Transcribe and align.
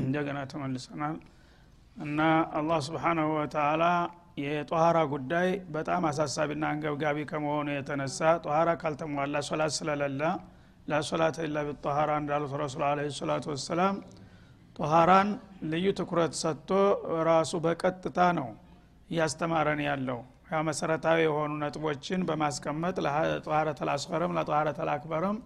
እንደገና 0.00 0.38
ተመልሰናል። 0.52 1.16
እና 1.96 2.20
አላህ 2.58 2.78
ስብሓናሁ 2.86 3.28
ወተላ 3.36 3.84
የጦሃራ 4.42 4.98
ጉዳይ 5.12 5.48
በጣም 5.74 6.02
አሳሳቢና 6.10 6.64
አንገብጋቢ 6.72 7.18
ከመሆኑ 7.30 7.68
የተነሳ 7.74 8.18
ጦሃራ 8.44 8.70
ካልተሟላ 8.82 9.40
ሶላት 9.48 9.72
ስለሌለ 9.78 10.22
ላሶላት 10.88 11.38
ላ 11.54 11.64
ቢጦሃራ 11.68 12.10
እንዳሉት 12.20 12.52
ረሱል 12.62 12.82
አለ 12.88 13.00
ሰላቱ 13.18 13.46
ወሰላም 13.52 13.96
ጦሃራን 14.76 15.28
ልዩ 15.70 15.86
ትኩረት 15.98 16.34
ሰጥቶ 16.42 16.70
ራሱ 17.28 17.52
በቀጥታ 17.64 18.18
ነው 18.38 18.48
እያስተማረን 19.10 19.80
ያለው። 19.88 20.20
ያ 20.50 20.60
መሰረታዊ 20.68 21.18
የሆኑ 21.24 21.52
ነጥቦችን 21.62 22.20
በማስቀመጥ 22.28 22.96
ለጦሃረት 23.06 23.80
አልአስፈርም 23.84 24.34
ለጦሃረት 24.38 24.78
አልአክበርም 24.84 25.38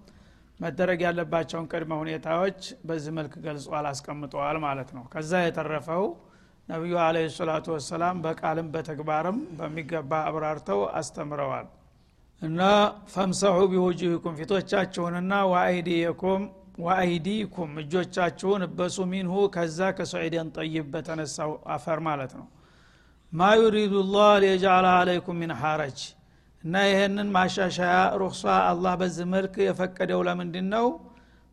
መደረግ 0.60 1.00
ያለባቸውን 1.06 1.66
ቅድመ 1.72 1.92
ሁኔታዎች 2.02 2.58
በዚህ 2.88 3.12
መልክ 3.16 3.34
ገልጿል 3.44 3.86
አስቀምጠዋል 3.90 4.56
ማለት 4.64 4.90
ነው። 4.96 5.04
ከዛ 5.12 5.32
የተረፈው 5.42 6.04
ነቢዩ 6.68 6.94
አለ 7.04 7.16
ሰላቱ 7.36 7.66
ወሰላም 7.74 8.16
በቃልም 8.24 8.68
በተግባርም 8.74 9.38
በሚገባ 9.58 10.12
አብራርተው 10.28 10.80
አስተምረዋል። 10.98 11.66
እና 12.42 12.60
ፈምሰሑ 13.12 13.56
ቢውጅህኩም 13.72 14.36
ፊቶቻችሁንና 14.38 15.32
ወአይዲየኩም 15.52 16.42
ወአይዲኩም 16.84 17.70
እጆቻችሁን 17.82 18.62
እበሱ 18.66 18.96
ሚንሁ 19.10 19.34
ከዛ 19.54 19.88
ከሰዒደን 19.98 20.48
ጠይብ 20.56 20.86
በተነሳው 20.94 21.50
አፈር 21.74 21.98
ማለት 22.06 22.32
ነው። 22.38 22.46
ማ 23.32 23.50
ዩሪዱ 23.60 23.94
ላህ 24.14 24.32
ሊየጃላ 24.42 24.86
አለይኩም 25.00 25.38
ሚን 25.42 25.52
ሐረጅ 25.60 26.00
እና 26.64 26.82
ይህንን 26.88 27.28
ማሻሻያ 27.34 27.92
ሩክሷ 28.20 28.42
አላህ 28.66 28.92
በዚህ 29.00 29.26
መልክ 29.32 29.54
የፈቀደው 29.66 30.20
ለምንድን 30.28 30.66
ነው 30.74 30.86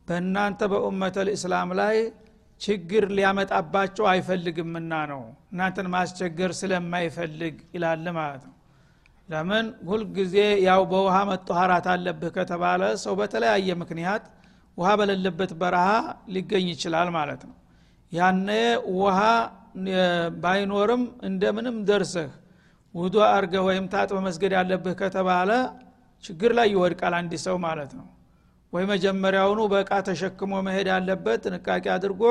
በእናንተ 0.07 0.61
በኡመተ 0.71 1.17
ልእስላም 1.27 1.69
ላይ 1.79 1.97
ችግር 2.61 3.03
ሊያመጣባቸው 3.17 4.05
አይፈልግምና 4.11 4.93
ነው። 5.11 5.21
እናንተን 5.51 5.87
ማስቸገር 5.93 6.51
ስለማይፈልግ 6.59 7.55
ይላል 7.75 8.05
ማለት 8.17 8.43
ነው። 8.49 8.55
ለምን? 9.29 9.65
ሁልጊዜ 9.89 10.35
ያው 10.67 10.81
በውሃ 10.91 11.15
መጠኋራት 11.31 11.87
አለብህ 11.93 12.31
ከተባለ 12.37 12.81
ሰው 13.03 13.13
በተለያየ 13.19 13.75
ምክንያት 13.81 14.23
ውሃ 14.77 14.89
በሌለበት 14.99 15.51
በረሃ 15.61 15.87
ሊገኝ 16.33 16.67
ይችላል 16.73 17.09
ማለት 17.17 17.41
ነው። 17.49 17.55
ያነ 18.11 18.49
ውሃ 18.99 19.17
ባይኖርም 20.43 21.01
እንደምንም 21.23 21.75
ደርሰህ 21.89 22.29
ውዶ 22.95 23.15
አርገህ 23.29 23.63
ወይም 23.67 23.85
ታጥበ 23.93 24.19
መስገድ 24.25 24.53
ያለብህ 24.57 24.93
ከተባለ 25.01 25.49
ችግር 26.23 26.51
ላይ 26.57 26.67
ይወድቃል 26.73 27.13
አንድ 27.19 27.33
ሰው 27.45 27.57
ማለት 27.65 27.91
ነው። 27.99 28.07
ወይ 28.73 28.83
መጀመሪያውኑ 28.91 29.59
በእቃ 29.71 29.91
ተሸክሞ 30.07 30.53
መሄድ 30.67 30.87
ያለበት 30.93 31.39
ጥንቃቄ 31.45 31.85
አድርጎ 31.95 32.23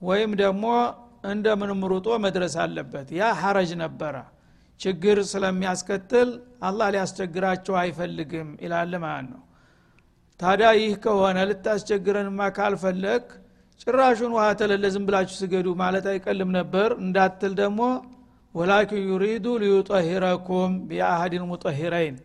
ወይም 0.00 0.32
ደግሞ 0.42 0.64
እንደምንም 1.30 1.80
ሩጦ 1.92 2.08
መድረስ 2.24 2.54
አለበት። 2.62 3.08
ያ 3.18 3.28
ሐረጅ 3.40 3.70
ነበረ። 3.82 4.14
ችግር 4.80 5.18
ስለሚያስከትል 5.30 6.28
አላህ 6.62 6.86
ሊያስቸግራቸው 6.94 7.74
አይፈልግም 7.82 8.48
ይላል 8.64 8.92
ማለት 9.04 9.26
ነው። 9.32 9.42
ታዲያ 10.40 10.68
ይህ 10.78 10.94
ከሆነ 11.04 11.38
ልታስቸግረንማ 11.50 12.40
ካልፈለግ 12.56 13.24
ጭራሹን 13.80 14.32
ውሃ 14.36 14.46
ተለለ 14.60 14.84
ዝም 14.94 15.04
ብላችሁ 15.08 15.36
ስገዱ 15.40 15.68
ማለት 15.80 16.06
አይቀልም 16.12 16.50
ነበር። 16.58 16.90
እንዳትል 17.02 17.52
ደግሞ 17.60 17.80
ወላኪን 18.54 19.04
ዩሪዱ 19.10 19.46
ሊዩጠሂረኩም 19.62 20.72
ቢአህድን 20.88 21.44
ሙጠሂረይን። 21.50 22.16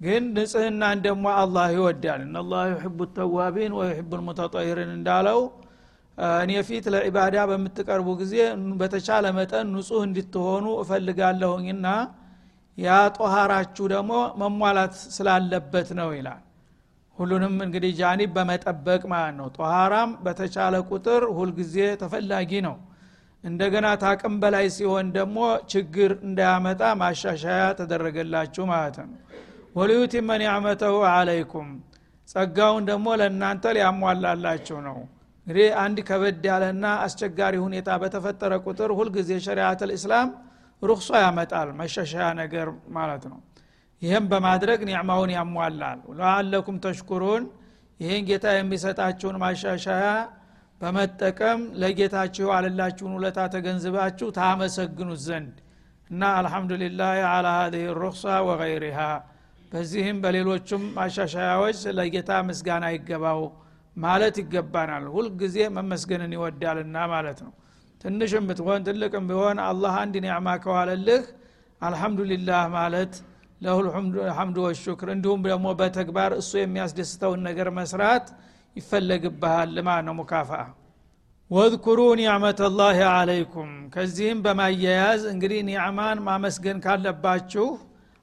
ግን 0.00 0.22
ንጽህናን 0.36 0.98
ደግሞ 1.04 1.24
አላህ 1.40 1.66
ይወዳል። 1.74 2.20
እናላህ 2.26 2.62
ዩሕቡ 2.72 2.98
ተዋቢን 3.16 3.72
ወዩሕቡ 3.78 4.10
ልሙተጠሂሪን 4.20 4.90
እንዳለው 4.96 5.40
እኔ 6.40 6.52
ፊት 6.66 6.86
ለዒባዳ 6.94 7.36
በምትቀርቡ 7.50 8.08
ጊዜ 8.20 8.34
በተቻለ 8.80 9.26
መጠን 9.36 9.66
ንጹህ 9.74 10.00
እንድትሆኑ 10.08 10.66
እፈልጋለሁኝና 10.82 11.86
ያ 12.78 12.88
ጦሃራችሁ 13.16 13.84
ደግሞ 13.92 14.12
መሟላት 14.42 14.94
ስላለበት 15.16 15.88
ነው 15.98 16.10
ይላል። 16.16 16.42
ሁሉንም 17.16 17.54
እንግዲህ 17.64 17.90
ጃኒብ 17.98 18.30
በመጠበቅ 18.36 19.02
ማለት 19.12 19.34
ነው። 19.40 19.48
ጦሃራም 19.56 20.10
በተቻለ 20.24 20.74
ቁጥር 20.90 21.22
ሁልጊዜ 21.38 21.74
ተፈላጊ 22.02 22.52
ነው 22.66 22.76
እንደገና 23.44 23.86
ታቅም 24.02 24.34
በላይ 24.42 24.66
ሲሆን 24.74 25.06
ደግሞ 25.16 25.38
ችግር 25.72 26.10
እንዳያመጣ 26.26 26.82
ማሻሻያ 27.00 27.62
ተደረገላችሁ 27.78 28.64
ማለት 28.72 28.96
ነው። 29.02 29.10
ወሊዩቲመ 29.76 30.30
ኒዕመተሁ 30.42 30.94
አለይኩም 31.12 31.68
ጸጋውን 32.28 32.84
ደግሞ 32.90 33.06
ለእናንተ 33.20 33.64
ሊያሟላላችሁ 33.76 34.76
ነው። 34.88 34.98
እንግዲህ 35.46 35.68
አንድ 35.82 35.98
ከበድ 36.08 36.44
ያለና 36.50 36.84
አስቸጋሪ 37.04 37.54
ሁኔታ 37.64 37.90
በተፈጠረ 38.02 38.52
ቁጥር 38.64 38.90
ሁልጊዜ 38.98 39.30
ሸሪዓት 39.46 39.80
ልእስላም 39.90 40.28
ሩክሷ 40.82 41.08
ያመጣል 41.24 41.68
መሻሻያ 41.80 42.26
ነገር 42.40 42.68
ማለት 42.96 43.24
ነው። 43.32 43.40
ይህም 44.02 44.24
በማድረግ 44.30 44.80
ኒዕማውን 44.88 45.30
ያሟላል። 45.36 45.80
ለአለኩም 46.18 46.78
ተሽኩሩን። 46.84 47.44
ይህን 48.00 48.22
ጌታ 48.28 48.46
የሚሰጣችሁን 48.54 49.36
ማሻሻያ 49.42 50.06
በመጠቀም 50.82 51.60
ለጌታችሁ 51.80 52.46
አለላችሁን 52.54 53.12
ውለታ 53.16 53.40
ተገንዝባችሁ 53.52 54.28
ታመሰግኑት 54.38 55.20
ዘንድ 55.26 55.54
እና 56.10 56.22
አልሐምዱሊላህ 56.38 57.12
አላ 57.28 57.48
ሀዚህ 57.58 57.84
ሩክሳ 58.00 58.24
ወገይሪሃ። 58.48 58.98
በዚህም 59.72 60.16
በሌሎቹም 60.24 60.82
ማሻሻያዎች 60.96 61.78
ለጌታ 61.98 62.30
ምስጋና 62.48 62.84
ይገባው 62.94 63.40
ማለት 63.96 64.36
ይገባናል። 64.42 65.04
ሁልጊዜ 65.14 65.56
መመስገንን 65.76 66.32
ይወዳልና 66.36 66.96
ማለት 67.14 67.38
ነው። 67.46 67.52
ትንሽም 68.00 68.44
ብትሆን 68.48 68.84
ትልቅም 68.86 69.24
ቢሆን 69.30 69.58
አላህ 69.66 69.94
አንድ 70.02 70.14
ኒዕማ 70.24 70.48
ከዋለልህ 70.64 71.24
አልሐምዱሊላህ 71.80 72.62
ማለት 72.76 73.14
ለሁል 73.60 73.86
ወሹክር። 74.64 75.08
እንዲሁም 75.14 75.40
ደግሞ 75.46 75.68
በተግባር 75.80 76.32
እሱ 76.40 76.52
የሚያስደስተውን 76.60 77.40
ነገር 77.48 77.68
መስራት 77.78 78.26
ይፈለግብሃል። 78.76 79.74
ማለት 79.86 80.04
ነው 80.06 80.14
ሙካፋ 80.18 80.50
ወዝኩሩ 81.50 82.00
ኒዕመት 82.18 82.60
ላህ 82.76 82.98
አለይኩም 83.12 83.70
ከዚህም 83.94 84.38
በማያያዝ 84.44 85.22
እንግዲህ 85.32 85.60
ኒዕማን 85.68 86.18
ማመስገን 86.26 86.78
ካለባችሁ 86.84 87.66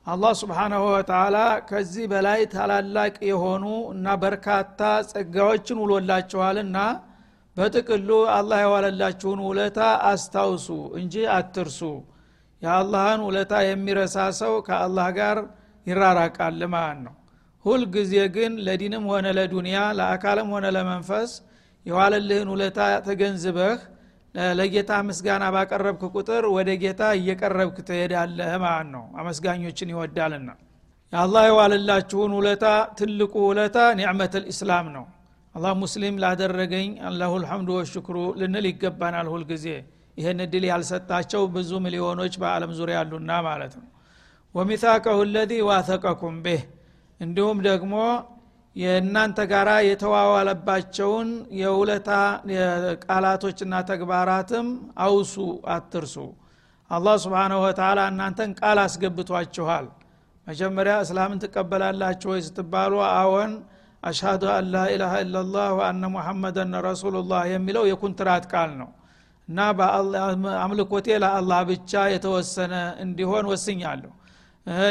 አላህ 0.07 0.31
ስብሓናሁ 0.39 0.83
ወተላ 0.89 1.37
ከዚህ 1.69 2.05
በላይ 2.11 2.41
ታላላቅ 2.53 3.15
የሆኑ 3.29 3.65
እና 3.93 4.15
በርካታ 4.23 4.79
ጸጋዎችን 5.11 5.81
ውሎላችኋልና 5.83 6.77
በጥቅሉ 7.57 8.09
አላህ 8.35 8.59
የዋለላችሁን 8.63 9.39
ውለታ 9.47 9.79
አስታውሱ 10.09 10.67
እንጂ 10.99 11.15
አትርሱ። 11.35 11.79
የአላህን 12.61 13.21
ውለታ 13.27 13.53
የሚረሳ 13.65 14.17
ሰው 14.39 14.53
ከአላህ 14.67 15.07
ጋር 15.17 15.37
ይራራቃል። 15.87 16.61
ማለት 16.73 16.99
ነው 17.05 17.15
ሁልጊዜ 17.69 18.13
ግን 18.35 18.51
ለዲንም 18.65 19.03
ሆነ 19.11 19.27
ለዱንያ 19.37 19.77
ለአካልም 19.97 20.49
ሆነ 20.53 20.65
ለመንፈስ 20.75 21.31
የዋለልህን 21.85 22.49
ውለታ 22.53 22.79
ተገንዝበህ 23.05 23.77
ለጌታ 24.55 24.91
ምስጋና 25.07 25.43
ባቀረብክ 25.53 26.01
ቁጥር 26.15 26.43
ወደ 26.55 26.69
ጌታ 26.81 27.03
እየቀረብክ 27.17 27.77
ትሄዳለህ 27.87 28.51
ማለት 28.63 28.89
ነው። 28.95 29.05
አመስጋኞችን 29.21 29.91
ይወዳልና። 29.93 30.49
የአላህ 31.13 31.43
የዋለላችሁን 31.47 32.33
ውለታ 32.37 32.65
ትልቁ 32.99 33.33
ውለታ 33.47 33.77
ኒዕመት 33.99 34.33
ልእስላም 34.41 34.87
ነው። 34.97 35.05
አላህ 35.55 35.71
ሙስሊም 35.81 36.17
ላደረገኝ 36.23 36.89
አላሁ 37.07 37.31
ልሐምዱ 37.43 37.69
ወሽክሩ 37.77 38.17
ልንል 38.41 38.65
ይገባናል 38.69 39.29
ሁልጊዜ 39.33 39.65
ይህን 40.17 40.39
እድል 40.45 40.65
ያልሰጣቸው 40.69 41.41
ብዙ 41.55 41.71
ሚሊዮኖች 41.85 42.33
በአለም 42.41 42.71
ዙሪያ 42.79 42.97
ያሉና 42.99 43.31
ማለት 43.47 43.73
ነው። 43.79 43.87
ወሚታቀሁ 44.55 45.17
ለዚ 45.33 45.53
ዋተቀኩም 45.67 46.37
ቤህ 46.45 46.61
እንዲሁም 47.21 47.57
ደግሞ 47.67 47.93
የእናንተ 48.75 49.39
ጋር 49.51 49.69
የተዋዋለባቸውን 49.87 51.29
የውለታ 51.61 52.09
ቃላቶችና 53.05 53.75
ተግባራትም 53.89 54.67
አውሱ 55.05 55.35
አትርሱ። 55.75 56.15
አላህ 56.89 57.15
ስብንሁ 57.23 57.57
ወተላ 57.65 57.99
እናንተን 58.11 58.51
ቃል 58.59 58.77
አስገብቷችኋል። 58.83 59.87
መጀመሪያ 60.47 60.93
እስላምን 61.05 61.41
ትቀበላላችሁ 61.43 62.29
ወይ 62.33 62.41
ስትባሉ 62.47 62.93
አዎን 63.11 63.51
አሽሃዱ 64.03 64.43
አን 64.53 64.67
ላኢላሃ 64.73 65.13
ኢላላህ 65.23 65.67
ወአነ 65.79 66.03
ሙሐመደን 66.13 66.71
ረሱሉላህ 66.87 67.41
የሚለው 67.53 67.83
የኩንትራት 67.91 68.45
ቃል 68.53 68.71
ነው። 68.81 68.89
እና 69.47 69.59
አምልኮቴ 70.63 71.07
ለአላህ 71.23 71.59
ብቻ 71.69 72.01
የተወሰነ 72.13 72.73
እንዲሆን 73.05 73.45
ወስኛለሁ 73.51 74.11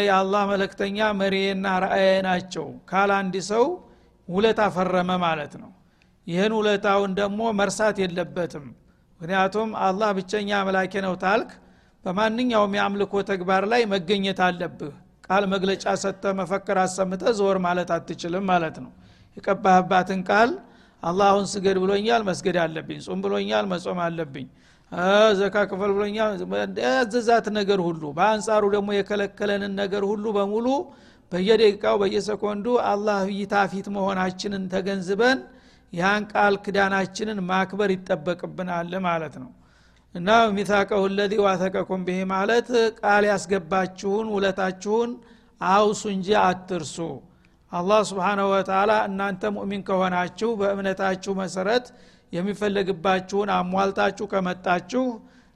የአላህ 0.05 0.43
መለክተኛ 0.51 0.99
መሪዬና 1.19 1.67
ራእየ 1.85 2.13
ናቸው። 2.27 2.67
ካል 2.91 3.11
አንድ 3.17 3.35
ሰው 3.51 3.65
ውለታ 4.29 4.61
ፈረመ 4.75 5.11
ማለት 5.25 5.53
ነው። 5.63 5.71
ይህን 6.27 6.53
ውለታውን 6.59 7.13
ደግሞ 7.19 7.41
መርሳት 7.59 7.97
የለበትም። 8.03 8.67
ምክንያቱም 9.21 9.69
አላህ 9.87 10.09
ብቸኛ 10.19 10.51
አምላኬ 10.61 10.93
ነው 11.07 11.15
ታልክ 11.23 11.51
በማንኛውም 12.05 12.75
የአምልኮ 12.77 13.15
ተግባር 13.31 13.63
ላይ 13.73 13.83
መገኘት 13.93 14.41
አለብህ። 14.47 14.93
ቃል 15.27 15.45
መግለጫ 15.53 15.85
ሰጥተ 16.03 16.25
መፈክር 16.39 16.79
አሰምተ 16.83 17.23
ዞር 17.39 17.57
ማለት 17.65 17.91
አትችልም 17.97 18.45
ማለት 18.51 18.77
ነው። 18.85 18.93
የቀባህባትን 19.37 20.21
ቃል 20.29 20.51
አላህ 21.03 21.27
አሁን 21.33 21.45
ስገድ 21.51 21.77
ብሎኛል 21.83 22.23
መስገድ 22.29 22.57
አለብኝ። 22.63 23.01
ጾም 23.07 23.21
ብሎኛል 23.25 23.67
መጾም 23.73 23.99
አለብኝ 24.07 24.47
ዘካ 25.39 25.57
ክፈል 25.71 25.91
ብሎኛል። 25.97 26.33
ያዘዛት 26.85 27.47
ነገር 27.59 27.81
ሁሉ 27.87 28.03
በአንጻሩ 28.17 28.65
ደግሞ 28.75 28.89
የከለከለንን 28.97 29.73
ነገር 29.83 30.03
ሁሉ 30.11 30.25
በሙሉ 30.37 30.67
በየደቂቃው 31.33 31.97
በየሰኮንዱ 32.03 32.67
አላህ 32.91 33.23
እይታ 33.33 33.55
ፊት 33.73 33.87
መሆናችንን 33.97 34.63
ተገንዝበን 34.73 35.39
ያን 35.93 36.23
ቃል 36.33 36.55
ክዳናችንን 36.65 37.39
ማክበር 37.51 37.91
ይጠበቅብናል 37.95 38.93
ማለት 39.07 39.35
ነው። 39.43 39.51
እና 40.15 40.29
ሚታቀሁ 40.55 41.03
ለዚ 41.17 41.35
ዋተቀኩም 41.45 42.03
ብሄ 42.07 42.19
ማለት 42.33 42.69
ቃል 43.01 43.25
ያስገባችሁን 43.31 44.27
ውለታችሁን 44.35 45.11
አውሱ 45.71 46.03
እንጂ 46.15 46.29
አትርሱ። 46.43 46.97
አላህ 47.73 48.01
ስብሓናሁ 48.11 48.47
ወተላ 48.53 48.93
እናንተ 49.09 49.43
ሙእሚን 49.55 49.83
ከሆናችሁ 49.89 50.51
በእምነታችሁ 50.61 51.33
መሰረት 51.41 51.87
የሚፈለግባችሁን 52.33 53.51
አሟልታችሁ 53.55 54.27
ከመጣችሁ 54.33 55.05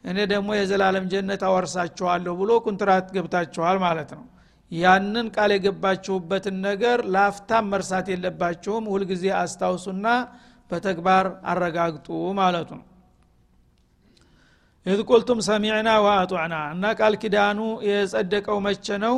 እኔ 0.05 0.19
ደግሞ 0.31 0.51
የዘላለም 0.57 1.05
ጀነት 1.13 1.43
አወርሳችኋለሁ 1.49 2.33
ብሎ 2.41 2.53
ኩንትራት 2.65 3.09
ገብታችኋል 3.17 3.77
ማለት 3.85 4.13
ነው። 4.17 4.25
ያንን 4.73 5.27
ቃል 5.35 5.51
የገባችሁበትን 5.55 6.57
ነገር 6.67 6.99
ላፍታም 7.15 7.67
መርሳት 7.73 8.07
የለባችሁም። 8.13 8.85
ሁልጊዜ 8.93 9.25
አስታውሱና 9.41 10.07
በተግባር 10.71 11.27
አረጋግጡ 11.53 12.09
ማለቱ 12.39 12.71
ነው። 12.79 12.87
إذ 14.87 15.00
قلتم 15.11 15.41
سمعنا 15.49 15.89
وأطعنا 16.05 16.55
እና 16.73 16.85
ቃል 16.99 17.15
ኪዳኑ 17.23 17.59
የጸደቀው 17.89 18.59
መቼ 18.67 18.87
ነው? 19.05 19.17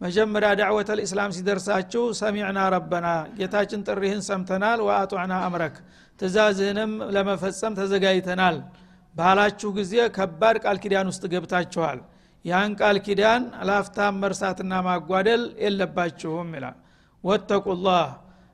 መጀመሪያ 0.00 0.48
دعوة 0.60 0.90
الإسلام 0.98 1.30
ሲደርሳችሁ 1.36 2.02
سمعنا 2.18 2.58
ربنا 2.74 3.06
ጌታችን 3.38 3.84
ጥሪህን 3.88 4.22
ሰምተናል። 4.28 4.80
وأطعنا 4.86 5.34
أمرك 5.46 5.76
ትእዛዝህንም 6.20 6.92
ለመፈጸም 7.14 7.76
ተዘጋጅተናል። 7.78 8.56
ባላችሁ 9.14 9.68
ጊዜ 9.78 9.94
ከባድ 10.16 10.56
ቃል 10.64 10.78
ኪዳን 10.82 11.06
ውስጥ 11.12 11.24
ገብታችኋል። 11.32 11.98
ያን 12.44 12.72
ቃል 12.80 12.96
ኪዳን 13.06 13.42
ላፍታም 13.68 14.18
መርሳትና 14.22 14.72
ማጓደል 14.86 15.42
የለባችሁም 15.64 16.50
ይላል። 16.56 16.76
ወተቁላህ 17.24 18.06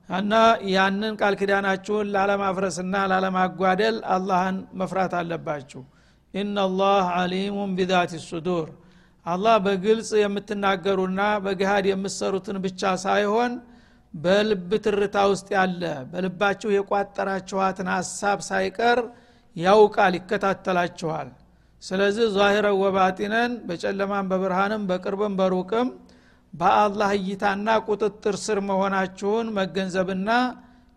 እና 0.08 0.32
ያንን 0.72 1.14
ቃል 1.20 1.34
ኪዳናችሁን 1.40 2.06
ላለማፍረስና 2.14 2.94
ላለማጓደል 3.12 3.96
አላህን 4.14 4.56
መፍራት 4.80 5.12
አለባችሁ። 5.20 5.82
ኢናላህ 6.34 7.04
አሊሙን 7.20 7.70
ቢዛት 7.78 8.12
ሱዱር። 8.26 8.68
አላህ 9.26 9.56
በግልጽ 9.64 10.10
የምትናገሩና 10.22 11.20
በግሃድ 11.44 11.84
የምትሰሩትን 11.90 12.56
ብቻ 12.64 12.92
ሳይሆን 13.04 13.52
በልብ 14.14 14.70
ትርታ 14.84 15.16
ውስጥ 15.30 15.48
ያለ 15.56 15.82
በልባችሁ 16.10 16.70
የቋጠራችኋትን 16.74 17.88
ሀሳብ 17.94 18.38
ሳይቀር 18.48 18.98
ያውቃል 19.56 20.14
ይከታተላችኋል። 20.18 21.28
ስለዚህ 21.82 22.26
ዛሂረ 22.34 22.66
ወባጢነን 22.80 23.52
በጨለማም 23.68 24.28
በብርሃንም 24.30 24.82
በቅርብም 24.90 25.34
በሩቅም 25.40 25.88
በአላህ 26.52 27.10
እይታና 27.18 27.68
ቁጥጥር 27.86 28.36
ስር 28.44 28.58
መሆናችሁን 28.68 29.46
መገንዘብና 29.58 30.30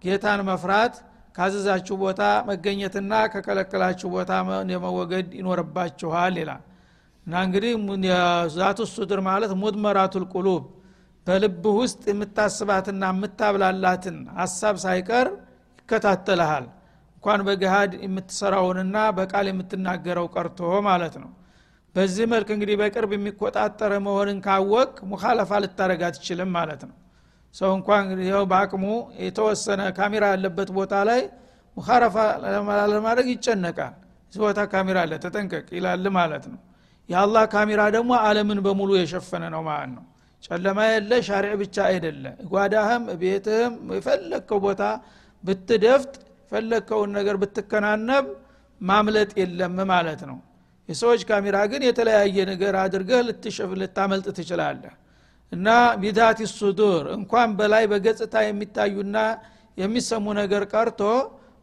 ጌታን 0.04 0.42
መፍራት 0.50 0.96
ካዘዛችሁ 1.36 1.96
ቦታ 2.02 2.22
መገኘትና 2.50 3.14
ከከለከላችሁ 3.32 4.08
ቦታ 4.16 4.32
የመወገድ 4.74 5.28
ይኖርባችኋል 5.40 6.36
ይላል። 6.42 6.62
እና 7.28 7.36
እንግዲህ 7.46 7.74
ዛቱ 8.56 8.80
ሱድር 8.92 9.20
ማለት 9.28 9.52
ሙድመራቱል 9.62 10.26
ቁሉብ 10.34 10.64
በልብ 11.28 11.64
ውስጥ 11.78 12.02
የምታስባትና 12.10 13.04
የምታብላላትን 13.14 14.18
ሀሳብ 14.40 14.76
ሳይቀር 14.84 15.28
ይከታተልሃል። 15.80 16.66
እንኳን 17.18 17.42
በገሃድ 17.48 17.94
የምትሰራውንና 18.04 18.98
በቃል 19.18 19.46
የምትናገረው 19.52 20.28
ቀርቶ 20.36 20.60
ማለት 20.88 21.16
ነው። 21.24 21.32
በዚህ 21.96 22.26
መልክ 22.32 22.50
እንግዲህ 22.56 22.76
በቅርብ 22.82 23.12
የሚቆጣጠረ 23.16 23.92
መሆንን 24.06 24.40
ካወቅ 24.46 24.92
ሙካለፋ 25.12 25.60
ልታደረግ 25.64 26.02
አትችልም 26.08 26.50
ማለት 26.58 26.82
ነው። 26.90 26.96
ሰው 27.56 27.72
እንኳን 27.78 28.06
ይኸው 28.24 28.46
በአቅሙ 28.52 28.86
የተወሰነ 29.26 29.82
ካሜራ 29.98 30.24
ያለበት 30.34 30.70
ቦታ 30.78 30.96
ላይ 31.10 31.22
ሙካረፋ 31.78 32.16
ለማድረግ 32.94 33.28
ይጨነቃል። 33.34 33.94
እዚህ 34.28 34.42
ቦታ 34.46 34.62
ካሜራ 34.72 34.98
አለ 35.06 35.14
ተጠንቀቅ 35.26 35.68
ይላል 35.78 36.06
ማለት 36.18 36.46
ነው። 36.52 36.60
የአላህ 37.10 37.44
ካሜራ 37.54 37.82
ደግሞ 37.96 38.12
አለምን 38.28 38.60
በሙሉ 38.66 38.92
የሸፈነ 39.00 39.44
ነው 39.56 39.64
ማለት 39.68 39.92
ነው 39.96 40.04
ጨለማ 40.44 40.80
የለ 40.90 41.12
ሻሪዕ 41.28 41.54
ብቻ 41.62 41.78
አይደለ 41.90 42.24
ጓዳህም 42.52 43.06
ቤትህም 43.22 43.76
የፈለግከው 43.96 44.60
ቦታ 44.66 44.82
ብትደፍጥ 45.44 46.14
የፈለግከውን 46.42 47.12
ነገር 47.18 47.36
ብትከናነብ 47.42 48.26
ማምለጥ 48.82 49.32
የለም 49.42 49.78
ማለት 49.92 50.22
ነው። 50.30 50.38
የሰዎች 50.90 51.22
ካሜራ 51.30 51.58
ግን 51.72 51.82
የተለያየ 51.88 52.38
ነገር 52.52 52.74
አድርገህ 52.82 53.22
ልትሸፍ 53.28 53.72
ልታመልጥ 53.82 54.28
ትችላለህ። 54.38 54.94
እና 55.52 55.68
ቢዳት 56.02 56.40
ሱዱር 56.54 57.06
እንኳን 57.18 57.50
በላይ 57.60 57.84
በገጽታ 57.92 58.36
የሚታዩና 58.46 59.18
የሚሰሙ 59.78 60.26
ነገር 60.42 60.64
ቀርቶ 60.74 61.02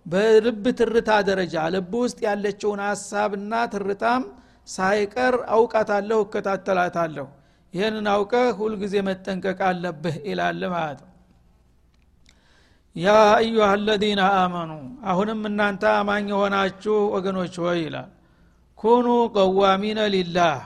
በልብ 0.07 0.65
ትርታ 0.79 1.11
ደረጃ 1.29 1.57
ልብ 1.75 1.93
ውስጥ 2.03 2.19
ያለችውን 2.27 2.81
ሀሳብና 2.87 3.53
ትርታም 3.75 4.23
ሳይቀር 4.69 5.35
አውቃታለሁ 5.55 6.19
እከታተላታለሁ 6.27 7.27
ይህንን 7.75 8.07
አውቀህ 8.13 8.49
ሁልጊዜ 8.59 8.95
መጠንቀቅ 9.07 9.59
አለብህ 9.69 10.17
ይላል 10.29 10.61
ማለት 10.75 10.99
ነው። 11.03 11.11
ያ 12.97 13.09
አዩሃ 13.37 13.69
አለዚነ 13.75 14.23
አመኑ 14.39 14.73
አሁንም 15.11 15.41
እናንተ 15.51 15.85
አማኝ 15.99 16.27
የሆናችሁ 16.33 16.97
ወገኖች 17.15 17.55
ሆይ 17.63 17.79
ይላል። 17.85 18.11
ኩኑ 18.79 19.07
ቀዋሚነ 19.37 20.01
ሊላህ 20.15 20.59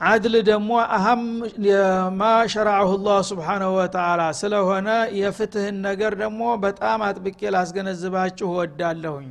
አድል 0.00 0.34
ደግሞ 0.48 0.70
አህም 0.96 1.22
ማ 2.18 2.22
ሸራዐሁ 2.52 2.90
ላህ 3.06 3.18
ስብሓናሁ 3.30 3.70
ወተላ 3.78 4.20
ስለሆነ 4.38 4.88
የፍትህን 5.18 5.76
ነገር 5.86 6.12
ደግሞ 6.22 6.42
በጣም 6.62 7.00
አጥብቄ 7.08 7.40
ላስገነዝባችሁ 7.54 8.48
ወዳለሁኝ 8.56 9.28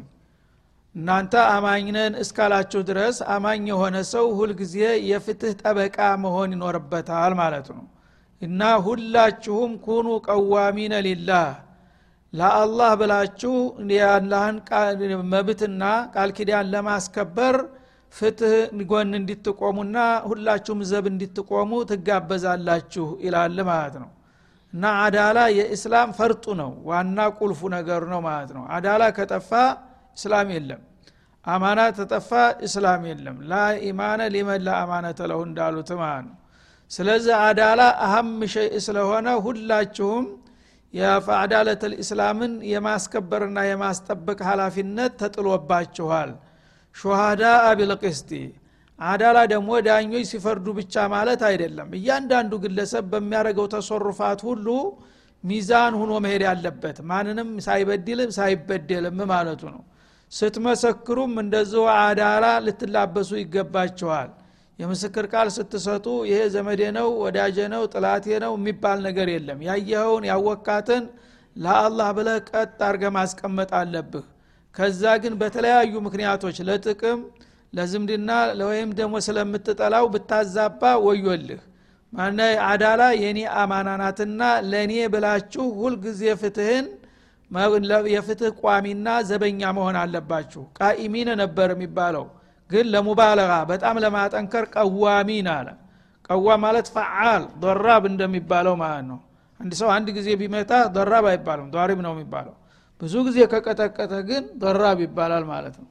እናንተ 0.96 1.34
አማኝነን 1.50 2.14
እስካላችሁ 2.22 2.80
ድረስ 2.88 3.18
አማኝ 3.34 3.66
የሆነ 3.72 3.98
ሰው 4.12 4.26
ሁልጊዜ 4.38 4.76
የፍትህ 5.10 5.54
ጠበቃ 5.62 5.98
መሆን 6.24 6.54
ይኖርበታል 6.56 7.34
ማለት 7.40 7.68
ነው። 7.76 7.84
እና 8.42 8.62
ሁላችሁም 8.86 9.72
ኩኑ 9.86 10.08
ቀዋሚነ 10.28 10.94
ሊላህ። 11.08 11.50
ለአላህ 12.34 12.92
ብላችሁ 13.00 13.54
የአላህን 13.94 14.58
መብትና 15.32 15.84
ቃል 16.14 16.32
ኪዳን 16.38 16.68
ለማስከበር 16.74 17.56
ፍትህ 18.14 18.54
ጎን 18.92 19.12
እንዲትቆሙና 19.18 19.98
ሁላችሁም 20.30 20.80
ዘብ 20.92 21.06
እንዲትቆሙ 21.12 21.72
ትጋበዛላችሁ 21.92 23.08
ይላል 23.26 23.60
ማለት 23.70 23.96
ነው። 24.04 24.10
እና 24.74 24.86
አዳላ 25.04 25.40
የእስላም 25.58 26.10
ፈርጡ 26.18 26.46
ነው። 26.60 26.72
ዋና 26.90 27.20
ቁልፉ 27.40 27.62
ነገር 27.76 28.02
ነው 28.12 28.20
ማለት 28.28 28.52
ነው። 28.58 28.64
አዳላ 28.76 29.04
ከጠፋ 29.18 29.52
እስላም 30.20 30.50
የለም። 30.56 30.82
አማና 31.46 31.82
ተጠፋ 31.98 32.30
እስላም 32.68 33.04
የለም። 33.10 33.38
ላ 33.52 33.56
ኢማነ 33.88 34.22
ሊመን 34.34 34.62
ላ 34.68 34.72
ለሁ 35.30 35.40
እንዳሉት 35.48 35.90
ማለት 36.02 36.26
ነው። 36.28 36.36
ስለዚህ 36.92 37.34
አዳላ 37.48 37.82
አህም 38.06 38.30
ሸይ 38.54 38.70
ስለሆነ 38.86 39.28
ሁላችሁም 39.46 40.26
የአዳለት 40.94 41.82
ልእስላምን 41.92 42.54
የማስከበርና 42.72 43.60
የማስጠበቅ 43.68 44.40
ሀላፊነት 44.48 45.14
ተጥሎባችኋል። 45.22 46.32
ሹሃዳ 46.96 47.44
ቢልቅስቲ 47.80 48.32
አዳላ 49.00 49.40
ደግሞ 49.52 49.70
ዳኞች 49.88 50.26
ሲፈርዱ 50.32 50.68
ብቻ 50.80 51.04
ማለት 51.14 51.42
አይደለም። 51.50 51.90
እያንዳንዱ 51.98 52.54
ግለሰብ 52.64 53.06
በሚያደርገው 53.12 53.68
ተሶሩፋት 53.76 54.42
ሁሉ 54.50 54.68
ሚዛን 55.44 55.94
ሁኖ 56.00 56.12
መሄድ 56.26 56.44
ያለበት 56.48 56.98
ማንንም 57.10 57.50
ሳይበድልም 57.68 58.32
ሳይበደልም 58.38 59.20
ማለቱ 59.32 59.62
ነው 59.76 59.84
ስትመሰክሩም 60.32 61.34
እንደዚሁ 61.44 61.84
አዳላ 62.00 62.46
ልትላበሱ 62.66 63.30
ይገባችኋል 63.40 64.30
የምስክር 64.80 65.26
ቃል 65.32 65.48
ስትሰጡ 65.56 66.06
ይሄ 66.28 66.42
ዘመዴ 66.54 66.82
ነው 66.98 67.08
ወዳጀ 67.24 67.58
ነው 67.74 67.82
ጥላቴ 67.94 68.26
ነው 68.44 68.54
የሚባል 68.58 69.00
ነገር 69.08 69.28
የለም። 69.34 69.60
ያየኸውን 69.68 70.26
ያወካትን 70.30 71.04
ለአላህ 71.56 72.10
ብለህ 72.18 72.38
ቀጥ 72.50 72.78
አርገ 72.90 73.04
ማስቀመጥ 73.18 73.70
አለብህ። 73.80 74.26
ከዛ 74.76 75.04
ግን 75.24 75.34
በተለያዩ 75.42 75.94
ምክንያቶች 76.08 76.58
ለጥቅም 76.68 77.20
ለዝምድና 77.74 78.30
ወይም 78.70 78.90
ደግሞ 79.00 79.16
ስለምትጠላው 79.26 80.06
ብታዛባ 80.14 80.92
ወዮልህ። 81.06 81.62
ማነ 82.14 82.40
አዳላ 82.70 83.02
የኔ 83.24 83.40
አማናናትና 83.62 84.42
ለእኔ 84.70 84.94
ብላችሁ 85.14 85.66
ሁልጊዜ 85.82 86.24
ፍትህን 86.42 86.86
የፍትህ 88.10 88.52
ቋሚና 88.62 89.08
ዘበኛ 89.30 89.62
መሆን 89.78 89.98
አለባችሁ። 90.02 90.64
ቃኢሚን 90.80 91.30
ነበር 91.42 91.70
የሚባለው። 91.74 92.26
ግን 92.70 92.86
ለሙባለጋ 92.94 93.52
በጣም 93.70 93.96
ለማጠንከር 94.04 94.66
ቀዋሚን 94.76 95.48
አለ። 95.54 95.68
ቀዋ 96.30 96.48
ማለት 96.64 96.88
ፈዓል 96.96 97.44
ዶራብ 97.62 98.04
እንደሚባለው 98.12 98.76
ማለት 98.82 99.06
ነው። 99.12 99.20
አንድ 99.60 99.74
ሰው 99.80 99.90
አንድ 99.96 100.08
ጊዜ 100.18 100.28
ቢመታ 100.42 100.74
ዶራብ 100.96 101.26
አይባልም 101.32 101.70
ዷሪብ 101.74 102.00
ነው 102.06 102.12
የሚባለው። 102.16 102.56
ብዙ 103.02 103.14
ጊዜ 103.28 103.38
ከቀጠቀጠ 103.52 104.14
ግን 104.30 104.44
ደራብ 104.62 105.00
ይባላል 105.06 105.44
ማለት 105.50 105.76
ነው። 105.82 105.90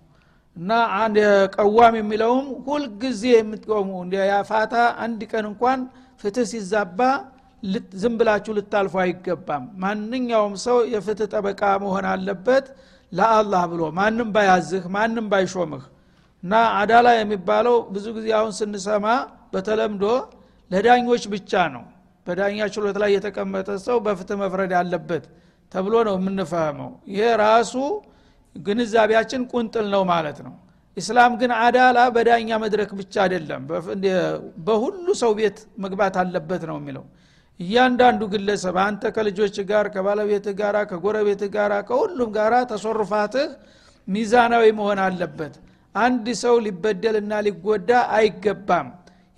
እና 0.57 0.71
አንድ 1.01 1.17
ቀዋም 1.57 1.95
የሚለውም 2.01 2.47
ሁልጊዜ 2.67 3.23
የምትቆሙ 3.35 3.91
ያፋታ 4.31 4.75
አንድ 4.99 5.21
ቀን 5.33 5.45
እንኳን 5.51 5.81
ፍትህ 6.23 6.47
ሲዛባ 6.53 7.01
ዝም 7.97 8.15
ብላችሁ 8.19 8.53
ልታልፉ 8.59 8.95
አይገባም። 9.03 9.65
ማንኛውም 9.83 10.55
ሰው 10.65 10.77
የፍትህ 10.93 11.29
ጠበቃ 11.33 11.63
መሆን 11.85 12.07
አለበት 12.13 12.67
ለአላህ 13.13 13.63
ብሎ። 13.73 13.83
ማንም 13.99 14.29
ባያዝህ 14.35 14.85
ማንም 14.97 15.27
ባይሾምህ። 15.33 15.85
እና 16.43 16.53
አዳላ 16.81 17.09
የሚባለው 17.17 17.77
ብዙ 17.95 18.07
ጊዜ 18.17 18.29
አሁን 18.39 18.53
ስንሰማ 18.59 19.07
በተለምዶ 19.55 20.05
ለዳኞች 20.71 21.23
ብቻ 21.33 21.53
ነው። 21.75 21.85
በዳኛ 22.27 22.59
ችሎት 22.73 22.97
ላይ 23.03 23.11
የተቀመጠ 23.17 23.69
ሰው 23.87 23.97
በፍትህ 24.07 24.37
መፍረድ 24.43 24.73
አለበት 24.81 25.25
ተብሎ 25.73 25.95
ነው 26.09 26.17
የምንፈህመው። 26.19 26.91
ይሄ 27.13 27.29
ራሱ 27.43 27.75
ግንዛቤያችን 28.57 29.43
ቁንጥል 29.53 29.87
ነው 29.95 30.03
ማለት 30.11 30.39
ነው። 30.47 30.55
ኢስላም 30.97 31.33
ግን 31.41 31.51
አዳላ 31.59 31.99
በዳኛ 32.15 32.51
መድረክ 32.63 32.91
ብቻ 33.01 33.15
አይደለም 33.25 33.63
በሁሉ 34.67 35.07
ሰው 35.21 35.33
ቤት 35.39 35.59
መግባት 35.85 36.15
አለበት 36.23 36.63
ነው 36.71 36.77
የሚለው 36.81 37.05
እያንዳንዱ 37.61 38.23
ግለሰብ 38.33 38.77
አንተ 38.83 39.03
ከልጆች 39.15 39.57
ጋር 39.71 39.87
ከባለቤት 39.95 40.47
ጋር 40.61 40.77
ከጎረቤት 40.91 41.43
ጋር 41.57 41.73
ከሁሉም 41.89 42.31
ጋር 42.37 42.55
ተሶርፋትህ 42.71 43.49
ሚዛናዊ 44.09 44.67
መሆን 44.79 45.01
አለበት። 45.07 45.55
አንድ 45.95 46.27
ሰው 46.43 46.55
ሊበደልና 46.65 47.33
ሊጎዳ 47.47 47.91
አይገባም። 48.17 48.89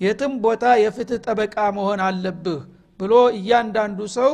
የትም 0.00 0.32
ቦታ 0.44 0.64
የፍትህ 0.82 1.20
ጠበቃ 1.26 1.56
መሆን 1.78 2.00
አለብህ 2.06 2.60
ብሎ 3.00 3.12
እያንዳንዱ 3.38 4.00
ሰው 4.16 4.32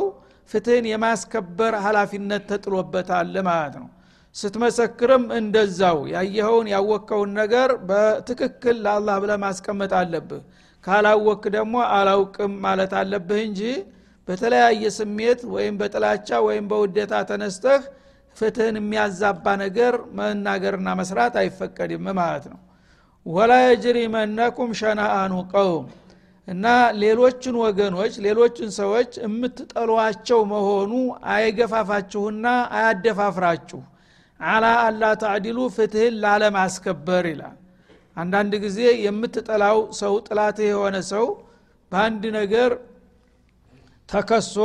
ፍትህን 0.49 0.85
የማስከበር 0.91 1.73
ሀላፊነት 1.85 2.43
ተጥሎበታል 2.51 3.33
ማለት 3.47 3.75
ነው። 3.81 3.87
ስትመሰክርም 4.35 5.23
እንደዛው 5.37 5.99
ያየኸውን 6.13 6.67
ያወቅከውን 6.73 7.31
ነገር 7.39 7.69
በትክክል 7.89 8.75
ለአላህ 8.85 9.15
ብለ 9.23 9.33
ማስቀመጥ 9.43 9.91
አለብህ 9.99 10.41
ካላወክ 10.87 11.43
ደግሞ 11.55 11.75
አላውቅም 11.93 12.53
ማለት 12.65 12.91
አለብህ 12.99 13.39
እንጂ 13.47 13.61
በተለያየ 14.27 14.83
ስሜት 14.97 15.41
ወይም 15.53 15.75
በጥላቻ 15.79 16.29
ወይም 16.47 16.65
በውዴታ 16.71 17.13
ተነስተህ 17.29 17.81
ፍትህን 18.37 18.75
የሚያዛባ 18.79 19.45
ነገር 19.63 19.93
መናገርና 20.17 20.89
መስራት 20.99 21.35
አይፈቀድም 21.41 22.07
ማለት 22.19 22.45
ነው። 22.51 22.59
ወላ 23.25 23.53
የጅሪመነኩም 23.63 24.71
ሸናአኑ 24.81 25.33
ቀውም 25.53 25.85
እና 26.47 26.65
ሌሎችን 27.01 27.55
ወገኖች 27.63 28.13
ሌሎችን 28.25 28.69
ሰዎች 28.77 29.11
የምትጠሏቸው 29.23 30.41
መሆኑ 30.51 30.91
አይገፋፋችሁና 31.33 32.45
አያደፋፍራችሁ። 32.77 33.81
አላ 34.39 34.65
አላ 34.83 35.03
ታዕዲሉ 35.21 35.59
ፍትህን 35.75 36.15
ላለማስከበር 36.23 37.25
ይላል 37.31 37.55
አንዳንድ 38.17 38.53
ጊዜ 38.63 38.79
የምትጠላው 39.05 39.79
ሰው 39.99 40.13
ጥላትህ 40.27 40.67
የሆነ 40.71 40.97
ሰው 41.11 41.25
በአንድ 41.91 42.23
ነገር 42.37 42.71
ተከሶ 44.09 44.55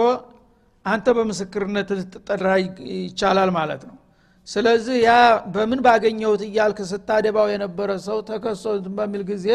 አንተ 0.87 1.07
በምስክርነት 1.17 1.89
ልትጠራ 1.99 2.47
ይቻላል 2.97 3.51
ማለት 3.59 3.83
ነው። 3.89 3.97
ስለዚህ 4.49 4.97
ያ 5.05 5.11
በምን 5.55 5.81
ባገኘሁት 5.85 6.43
እያልክ 6.47 6.79
ስታደባው 6.91 7.49
የነበረ 7.53 7.91
ሰው 8.07 8.19
ተከሶ 8.31 8.65
በሚል 8.97 9.23
ጊዜ 9.31 9.49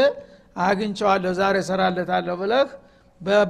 አግኝቸዋለሁ 0.60 1.32
ዛሬ 1.40 1.56
ሰራለታለሁ 1.70 2.36
ብለህ 2.42 2.70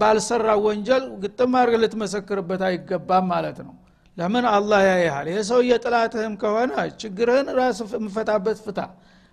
ባልሰራው 0.01 0.59
ወንጀል 0.65 1.03
ግጥም 1.23 1.53
አድርገህ 1.59 1.81
ልትመሰክርበት 1.83 2.61
አይገባም 2.67 3.25
ማለት 3.33 3.57
ነው። 3.65 3.73
ለምን? 4.17 4.45
አላህ 4.51 4.79
ያይሃል። 4.89 5.27
ይህ 5.31 5.41
ሰውዬ 5.49 5.71
ጥላትህም 5.83 6.33
ከሆነ 6.41 6.71
ችግርህን 7.01 7.47
ራስ 7.57 7.79
የምፈታበት 7.95 8.57
ፍታ 8.65 8.79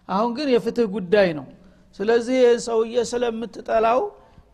አሁን 0.09 0.31
ግን 0.37 0.49
የፍትህ 0.55 0.87
ጉዳይ 0.95 1.29
ነው። 1.39 1.47
ስለዚህ 1.99 2.39
ሰውዬ 2.65 2.97
ስለምትጠላው 3.11 4.01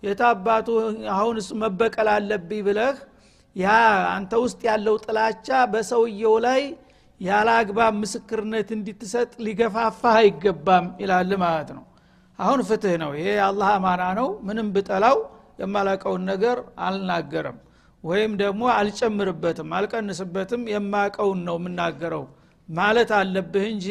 የታባቱ 0.03 0.69
አሁን 1.15 1.37
መበቀል 1.63 2.09
አለብኝ 2.15 2.61
ብለህ 2.67 2.97
ያ 3.57 3.69
አንተ 4.13 4.33
ውስጥ 4.43 4.61
ያለው 4.69 4.97
ጥላቻ 5.05 5.49
በሰውየው 5.73 6.35
ላይ 6.47 6.61
ያለ 7.21 7.49
አግባብ 7.61 7.95
ምስክርነት 8.03 8.69
እንዲትሰጥ 8.77 9.31
ሊገፋፋህ 9.47 10.15
አይገባም 10.21 10.87
ይላል 11.03 11.33
ማለት 11.43 11.71
ነው። 11.77 11.85
አሁን 12.39 12.61
ፍትህ 12.69 12.95
ነው። 13.03 13.11
ይሄ 13.19 13.27
የአላህ 13.37 13.71
አማና 13.77 14.03
ነው። 14.21 14.29
ምንም 14.47 14.69
ብጠላው 14.77 15.17
የማላቀውን 15.61 16.23
ነገር 16.31 16.59
አልናገርም 16.85 17.59
ወይም 18.05 18.33
ደግሞ 18.43 18.63
አልጨምርበትም 18.77 19.71
አልቀንስበትም 19.79 20.63
የማቀውን 20.73 21.41
ነው 21.49 21.57
የምናገረው 21.61 22.23
ማለት 22.69 23.11
አለብህ 23.19 23.65
እንጂ 23.73 23.89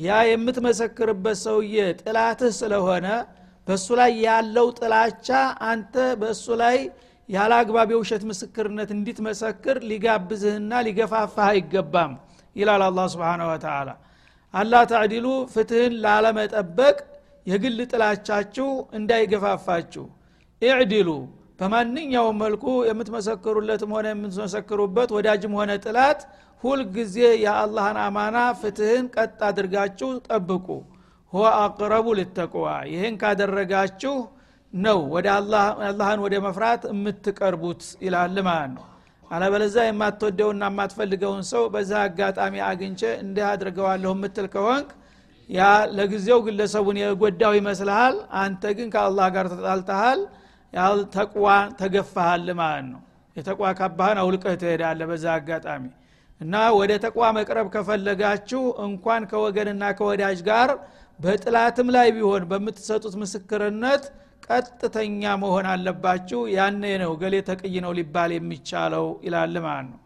ያ 0.00 0.18
የምትመሰክርበት 0.28 1.38
ሰውዬ 1.44 1.76
ጥላትህ 2.00 2.52
ስለሆነ 2.60 3.06
በእሱ 3.66 3.88
ላይ 4.00 4.12
ያለው 4.26 4.68
ጥላቻ 4.78 5.28
አንተ 5.70 5.94
በእሱ 6.20 6.46
ላይ 6.62 6.76
ያለ 7.28 7.52
አግባብ 7.60 7.88
የውሸት 7.94 8.22
ምስክርነት 8.30 8.90
እንዲትመሰክር 8.94 9.76
ሊጋብዝህና 9.90 10.72
ሊገፋፋህ 10.86 11.48
አይገባም 11.48 12.12
ይላል 12.56 12.82
አላ 12.86 13.00
ስብን 13.12 13.42
ወተላ 13.50 13.90
አላ 14.54 14.74
ታዕዲሉ 14.90 15.26
ፍትህን 15.52 15.92
ላለመጠበቅ 16.04 16.96
የግል 17.46 17.78
ጥላቻችሁ 17.92 18.68
እንዳይገፋፋችሁ። 18.98 20.06
ኢዕዲሉ 20.62 21.10
በማንኛውም 21.60 22.36
መልኩ 22.42 22.64
የምትመሰክሩለትም 22.88 23.90
ሆነ 23.96 24.06
የምትመሰክሩበት 24.12 25.10
ወዳጅም 25.16 25.54
ሆነ 25.58 25.70
ጥላት 25.84 26.20
ሁልጊዜ 26.64 27.14
የአላህን 27.42 27.98
አማና 28.04 28.38
ፍትህን 28.60 29.06
ቀጥ 29.14 29.38
አድርጋችሁ 29.48 30.08
ጠብቁ። 30.28 30.66
ሆ 31.32 31.42
አቅረቡ 31.56 32.06
ልተቅዋ 32.18 32.64
ይህን 32.90 33.14
ካደረጋችሁ 33.20 34.14
ነው 34.72 34.98
ወደ 35.14 35.26
አላህን 35.36 36.20
ወደ 36.24 36.34
መፍራት 36.46 36.82
የምትቀርቡት 36.90 37.82
ይላል 38.04 38.36
ማለት 38.48 38.70
ነው። 38.74 38.84
አለበለዛ 39.30 39.76
የማትወደውና 39.86 40.62
የማትፈልገውን 40.70 41.44
ሰው 41.50 41.62
በዛ 41.74 41.92
አጋጣሚ 42.06 42.54
አግኝቼ 42.68 43.02
እንዲህ 43.22 43.44
አድርገዋለሁ 43.50 44.12
የምትል 44.14 44.46
ከሆንክ 44.54 44.88
ያ 45.48 45.62
ለጊዜው 45.96 46.40
ግለሰቡን 46.46 46.98
የጎዳው 47.02 47.54
ይመስልሃል። 47.58 48.16
አንተ 48.42 48.72
ግን 48.78 48.90
ከአላህ 48.94 49.28
ጋር 49.36 49.46
ተጣልተሃል። 49.54 50.20
ተቅዋ 51.14 51.46
ተገፋሃል 51.78 52.48
ማለት 52.58 52.86
ነው። 52.90 53.00
የተቋ 53.36 53.60
ካባህን 53.78 54.18
አውልቀህ 54.22 54.54
ትሄዳለ 54.62 55.00
በዛ 55.10 55.24
አጋጣሚ 55.38 55.84
እና 56.40 56.54
ወደ 56.76 56.92
ተቋ 57.04 57.18
መቅረብ 57.36 57.66
ከፈለጋችሁ 57.74 58.62
እንኳን 58.84 59.22
ከወገንና 59.30 59.84
ከወዳጅ 59.98 60.38
ጋር 60.48 60.70
በጥላትም 61.18 61.88
ላይ 61.96 62.08
ቢሆን 62.16 62.44
በምትሰጡት 62.50 63.14
ምስክርነት 63.22 64.04
ቀጥተኛ 64.46 65.22
መሆን 65.42 65.66
አለባችሁ። 65.72 66.40
ያኔ 66.54 66.82
ነው 67.02 67.12
ገሌ 67.22 67.36
ተቅይ 67.48 67.74
ነው 67.84 67.92
ሊባል 67.98 68.30
የሚቻለው 68.36 69.06
ይላል 69.26 69.54
ማለት 69.66 69.88
ነው። 69.90 70.00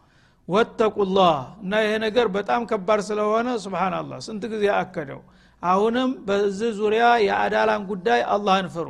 ወተቁላህ 0.47 1.35
እና 1.63 1.73
ይሄ 1.83 1.93
ነገር 2.05 2.27
በጣም 2.35 2.61
ከባድ 2.71 2.99
ስለሆነ 3.07 3.47
ስብናላህ 3.63 4.17
ስንት 4.25 4.43
ጊዜ 4.51 4.65
አከደው? 4.81 5.21
አሁንም 5.63 6.09
በዚህ 6.27 6.71
ዙሪያ 6.79 7.05
የአዳላን 7.27 7.83
ጉዳይ 7.91 8.21
አላህን 8.33 8.67
ፍሩ። 8.75 8.87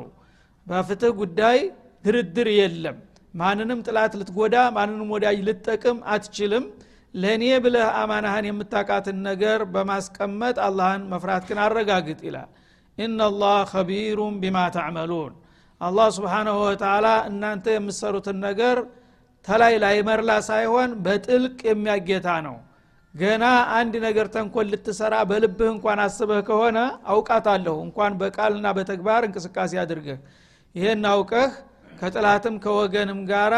በፍትህ 0.68 1.12
ጉዳይ 1.22 1.58
ድርድር 2.04 2.50
የለም። 2.60 2.98
ማንንም 3.34 3.80
ጥላት 3.88 4.14
ልትጎዳ 4.20 4.56
ማንንም 4.76 5.10
ወዳጅ 5.16 5.38
ልትጠቅም 5.48 5.98
አትችልም 6.08 6.66
ለእኔ 7.16 7.44
ብለህ 7.64 7.88
አማናህን 8.00 8.46
የምታቃትን 8.50 9.18
ነገር 9.28 9.60
በማስቀመጥ 9.74 10.56
አላህን 10.66 11.04
መፍራት 11.12 11.44
ግን 11.50 11.60
አረጋግጥ 11.66 12.20
ይላል። 12.28 12.50
ኢናላህ 12.98 13.58
ከቢሩን 13.72 14.36
ቢማ 14.42 14.58
ተዕመሉን። 14.76 15.34
አላህ 15.82 16.08
ስብሓናሁ 16.18 16.58
ወተላ 16.66 17.08
እናንተ 17.30 17.66
የምትሰሩትን 17.74 18.38
ነገር 18.46 18.78
ተላይ 19.48 19.74
ላይ 19.84 19.98
መርላ 20.08 20.32
ሳይሆን 20.48 20.92
በጥልቅ 21.06 21.58
የሚያጌታ 21.70 22.28
ነው። 22.46 22.56
ገና 23.14 23.44
አንድ 23.76 23.94
ነገር 24.06 24.28
ተንኮል 24.34 24.68
ልትሰራ 24.72 25.16
በልብህ 25.30 25.70
እንኳን 25.74 26.00
አስበህ 26.06 26.40
ከሆነ 26.48 26.78
አውቃታለሁ። 27.12 27.76
እንኳን 27.86 28.14
በቃልና 28.22 28.68
በተግባር 28.78 29.22
እንቅስቃሴ 29.28 29.74
አድርገህ 29.84 30.20
ይህን 30.76 31.04
አውቀህ 31.12 31.52
ከጥላትም 32.00 32.56
ከወገንም 32.64 33.20
ጋራ 33.30 33.56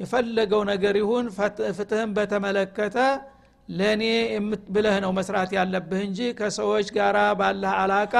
የፈለገው 0.00 0.62
ነገር 0.70 0.94
ይሁን 1.00 1.26
ፍትህን 1.76 2.10
በተመለከተ 2.16 2.96
ለእኔ 3.68 4.02
ብለህ 4.74 4.96
ነው 5.04 5.12
መስራት 5.18 5.50
ያለብህ 5.56 6.00
እንጂ 6.08 6.18
ከሰዎች 6.38 6.88
ጋር 6.96 7.16
ባለህ 7.40 7.74
አላቃ 7.82 8.14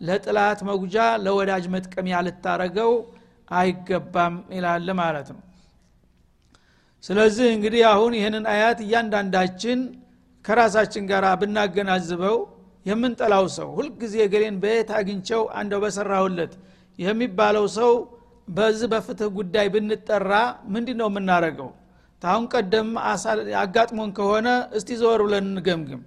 ለጥላት 0.00 0.60
መጉጃ 0.68 0.96
ለወዳጅ 1.24 1.64
መጥቀሚያ 1.74 2.16
ልታረገው 2.26 2.92
አይገባም 3.54 4.34
ይላል 4.56 4.88
ማለት 5.00 5.28
ነው። 5.34 5.40
ስለዚህ 7.04 7.46
እንግዲህ 7.56 7.82
አሁን 7.92 8.12
ይህንን 8.18 8.44
አያት 8.52 8.80
እያንዳንዳችን 8.84 9.78
ከራሳችን 10.44 11.04
ጋር 11.10 11.24
ብናገናዝበው 11.40 12.36
የምንጠላው 12.86 13.44
ሰው 13.56 13.68
ሁልጊዜ 13.76 14.14
ገሌን 14.32 14.56
በየት 14.62 14.90
አግኝቸው 14.98 15.42
አንደው 15.58 15.80
በሰራሁለት 15.84 16.52
የሚባለው 16.98 17.66
ሰው 17.76 17.92
በዚህ 18.48 18.88
በፍትህ 18.92 19.28
ጉዳይ 19.36 19.66
ብንጠራ 19.74 20.32
ምንድ 20.72 20.88
ነው 21.00 21.08
የምናደረገው 21.10 21.70
ታሁን 22.22 22.44
ቀደም 22.54 22.88
አጋጥሞን 23.62 24.10
ከሆነ 24.18 24.48
እስቲ 24.78 24.90
ዘወር 25.00 25.20
ብለን 25.26 25.46
እንገምግም። 25.50 26.02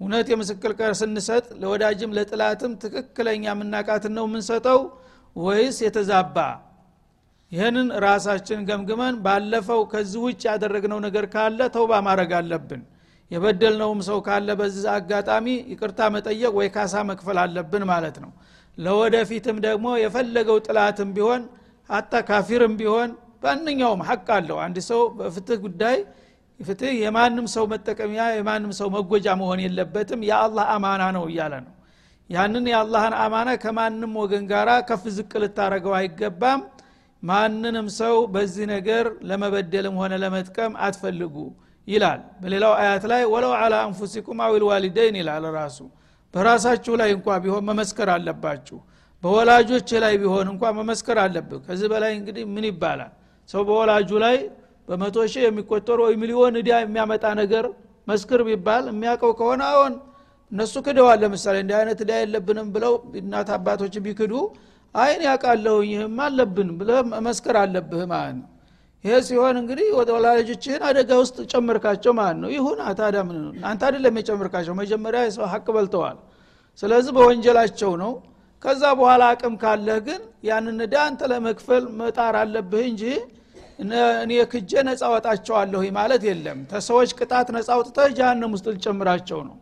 እውነት 0.00 0.26
የምስክር 0.32 0.72
ቃል 0.78 0.92
ስንሰጥ 1.00 1.46
ለወዳጅም 1.62 2.12
ለጥላትም 2.16 2.72
ትክክለኛ 2.82 3.44
የምናቃትን 3.50 4.12
ነው 4.18 4.26
የምንሰጠው 4.28 4.80
ወይስ 5.36 5.76
የተዛባ? 5.84 6.36
ይህንን 7.52 7.88
ራሳችን 8.04 8.60
ገምግመን 8.68 9.14
ባለፈው 9.24 9.80
ከዚህ 9.92 10.20
ውጭ 10.26 10.42
ያደረግነው 10.50 10.98
ነገር 11.06 11.24
ካለ 11.34 11.60
ተውባ 11.76 11.92
ማድረግ 12.06 12.32
አለብን። 12.38 12.82
የበደልነውም 13.30 14.00
ሰው 14.08 14.18
ካለ 14.26 14.48
በዚህ 14.60 14.84
አጋጣሚ 14.94 15.46
ይቅርታ 15.72 16.00
መጠየቅ 16.14 16.52
ወይ 16.58 16.68
ካሳ 16.76 17.02
መክፈል 17.10 17.38
አለብን 17.42 17.84
ማለት 17.90 18.16
ነው። 18.24 18.30
ለወደፊትም 18.78 19.56
ደግሞ 19.66 19.86
የፈለገው 20.02 20.58
ጥላትም 20.66 21.10
ቢሆን 21.16 21.42
አታ 21.90 22.12
ካፊርም 22.28 22.74
ቢሆን 22.80 23.10
በአንኛውም 23.42 24.00
ሀቅ 24.08 24.26
አለው። 24.36 24.58
አንድ 24.64 24.78
ሰው 24.88 25.00
በፍትህ 25.18 25.58
ጉዳይ 25.64 25.98
ፍትህ 26.60 26.92
የማንም 27.02 27.46
ሰው 27.54 27.64
መጠቀሚያ 27.72 28.22
የማንም 28.36 28.72
ሰው 28.78 28.88
መጎጃ 28.94 29.26
መሆን 29.40 29.60
የለበትም። 29.64 30.20
የአላህ 30.30 30.66
አማና 30.74 31.02
ነው 31.16 31.24
እያለ 31.30 31.54
ነው። 31.66 31.74
ያንን 32.30 32.64
የአላህን 32.70 33.14
አማና 33.20 33.50
ከማንም 33.62 34.12
ወገን 34.22 34.44
ጋር 34.50 34.68
ከፍ 34.88 35.04
ዝቅ 35.16 35.32
ልታረገው 35.42 35.94
አይገባም። 35.98 36.62
ማንንም 37.22 37.86
ሰው 38.00 38.16
በዚህ 38.34 38.66
ነገር 38.74 39.06
ለመበደልም 39.28 39.94
ሆነ 40.00 40.14
ለመጥቀም 40.24 40.72
አትፈልጉ 40.86 41.36
ይላል። 41.88 42.20
በሌላው 42.42 42.72
አያት 42.80 43.04
ላይ 43.12 43.22
ወለው 43.32 43.52
አላ 43.60 43.74
አንፉሲኩም 43.86 44.40
አዊል 44.46 44.64
ይላል 45.16 45.46
ራሱ። 45.56 45.78
በራሳችሁ 46.34 46.94
ላይ 47.00 47.10
እንኳ 47.16 47.36
ቢሆን 47.44 47.64
መመስከር 47.68 48.08
አለባችሁ 48.14 48.78
በወላጆች 49.22 49.90
ላይ 50.02 50.14
ቢሆን 50.22 50.46
እንኳ 50.52 50.64
መመስከር 50.78 51.16
አለብህ። 51.22 51.60
ከዚህ 51.66 51.88
በላይ 51.92 52.12
እንግዲህ 52.18 52.44
ምን 52.54 52.64
ይባላል? 52.68 53.12
ሰው 53.48 53.62
በወላጁ 53.68 54.10
ላይ 54.24 54.36
በመቶ 54.88 55.16
ሺህ 55.32 55.42
የሚቆጠሩ 55.46 55.98
ወይ 56.06 56.14
ሚሊዮን 56.22 56.54
እዳ 56.60 56.70
የሚያመጣ 56.82 57.24
ነገር 57.40 57.64
መስክር 58.08 58.40
ቢባል 58.48 58.84
የሚያውቀው 58.90 59.32
ከሆነ 59.40 59.62
አሁን 59.72 59.94
እነሱ 60.52 60.74
ክደዋል። 60.86 61.18
ለምሳሌ 61.24 61.56
እንዲህ 61.62 61.76
አይነት 61.80 61.98
እዳ 62.04 62.12
የለብንም 62.20 62.68
ብለው 62.74 62.92
እናት 63.20 63.48
አባቶች 63.56 63.96
ቢክዱ 64.06 64.32
አይን 64.94 65.20
ያውቃለሁ 65.28 65.76
ይህም 65.88 66.16
አለብን 66.26 66.70
ብለ 66.78 66.90
መስከር 67.26 67.56
አለብህ 67.62 68.02
ማለት 68.12 68.36
ነው። 68.38 68.46
ይሄ 69.04 69.16
ሲሆን 69.26 69.56
እንግዲህ 69.60 69.88
ወላጆችህን 70.12 70.82
አደጋ 70.88 71.10
ውስጥ 71.20 71.36
ጨምርካቸው 71.52 72.12
ማለት 72.20 72.38
ነው። 72.42 72.50
ይሁን 72.54 72.78
ታዲያ 73.00 73.20
ምን 73.28 73.36
አንተ 73.64 73.82
አይደለም 73.88 74.16
የጨምርካቸው 74.20 74.74
መጀመሪያ 74.80 75.20
ሀቅ 75.52 75.66
በልተዋል። 75.76 76.16
ስለዚህ 76.82 77.12
በወንጀላቸው 77.16 77.92
ነው 78.02 78.12
ከዛ 78.62 78.82
በኋላ 78.98 79.22
አቅም 79.32 79.54
ካለህ 79.62 79.98
ግን 80.06 80.20
ያንን 80.48 80.78
እዳ 80.84 80.94
አንተ 81.04 81.20
ለመክፈል 81.32 81.84
መጣር 82.00 82.36
አለብህ 82.40 82.84
እንጂ 82.90 83.02
እኔ 84.22 84.32
ክጄ 84.52 84.72
ነፃ 84.88 85.02
ወጣቸዋለሁ 85.12 85.80
ማለት 85.98 86.22
የለም። 86.28 86.58
ተሰዎች 86.72 87.10
ቅጣት 87.18 87.48
ነፃ 87.56 87.68
አውጥተህ 87.76 88.08
ጃሃንም 88.18 88.52
ውስጥ 88.56 88.66
ልጨምራቸው 88.74 89.40
ነው። 89.48 89.56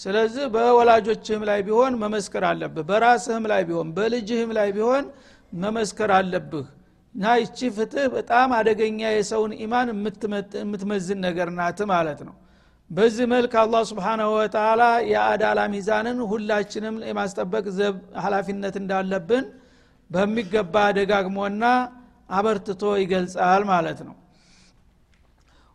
ስለዚህ 0.00 0.44
በወላጆችህም 0.54 1.42
ላይ 1.48 1.60
ቢሆን 1.66 1.94
መመስከር 2.02 2.44
አለብህ። 2.50 2.84
በራስህም 2.90 3.44
ላይ 3.52 3.62
ቢሆን 3.68 3.88
በልጅህም 3.96 4.52
ላይ 4.58 4.68
ቢሆን 4.76 5.04
መመስከር 5.56 6.10
አለብህ። 6.18 6.66
እና 7.14 7.24
ይቺ 7.40 7.58
ፍትህ 7.76 8.04
በጣም 8.14 8.48
አደገኛ 8.58 9.00
የሰውን 9.12 9.52
ኢማን 9.64 9.88
የምትመዝን 10.62 11.18
ነገር 11.26 11.48
ናት 11.56 11.80
ማለት 11.92 12.20
ነው 12.28 12.34
በዚህ 12.90 13.26
መልክ 13.32 13.52
አላህ 13.60 13.82
ስብሓናሁ 13.90 14.30
ወተላ 14.36 14.82
የአዳላ 15.10 15.60
ሚዛንን 15.74 16.18
ሁላችንም 16.30 16.96
የማስጠበቅ 17.08 17.64
ዘብ 17.76 17.96
ሀላፊነት 18.22 18.76
እንዳለብን 18.80 19.44
በሚገባ 20.10 20.74
ደጋግሞና 20.96 21.64
አበርትቶ 22.30 22.82
ይገልጻል 23.02 23.62
ማለት 23.70 24.00
ነው። 24.08 24.16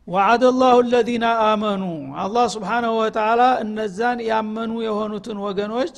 ወዓደ 0.07 0.43
ላሁ 0.57 0.77
ለዚነ 0.91 1.25
አመኑ። 1.45 1.83
አላህ 2.23 2.45
ስብሓናሁ 2.55 2.93
ወተላ 2.99 3.41
እነዛን 3.63 4.19
ያመኑ 4.29 4.73
የሆኑትን 4.85 5.37
ወገኖች 5.45 5.95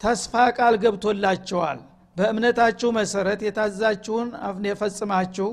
ተስፋ 0.00 0.34
ቃል 0.58 0.74
ገብቶላቸዋል። 0.82 1.78
በእምነታችሁ 2.16 2.88
መሰረት 2.98 3.40
የታዛችሁን 3.46 4.28
የፈጽማችሁ 4.68 5.48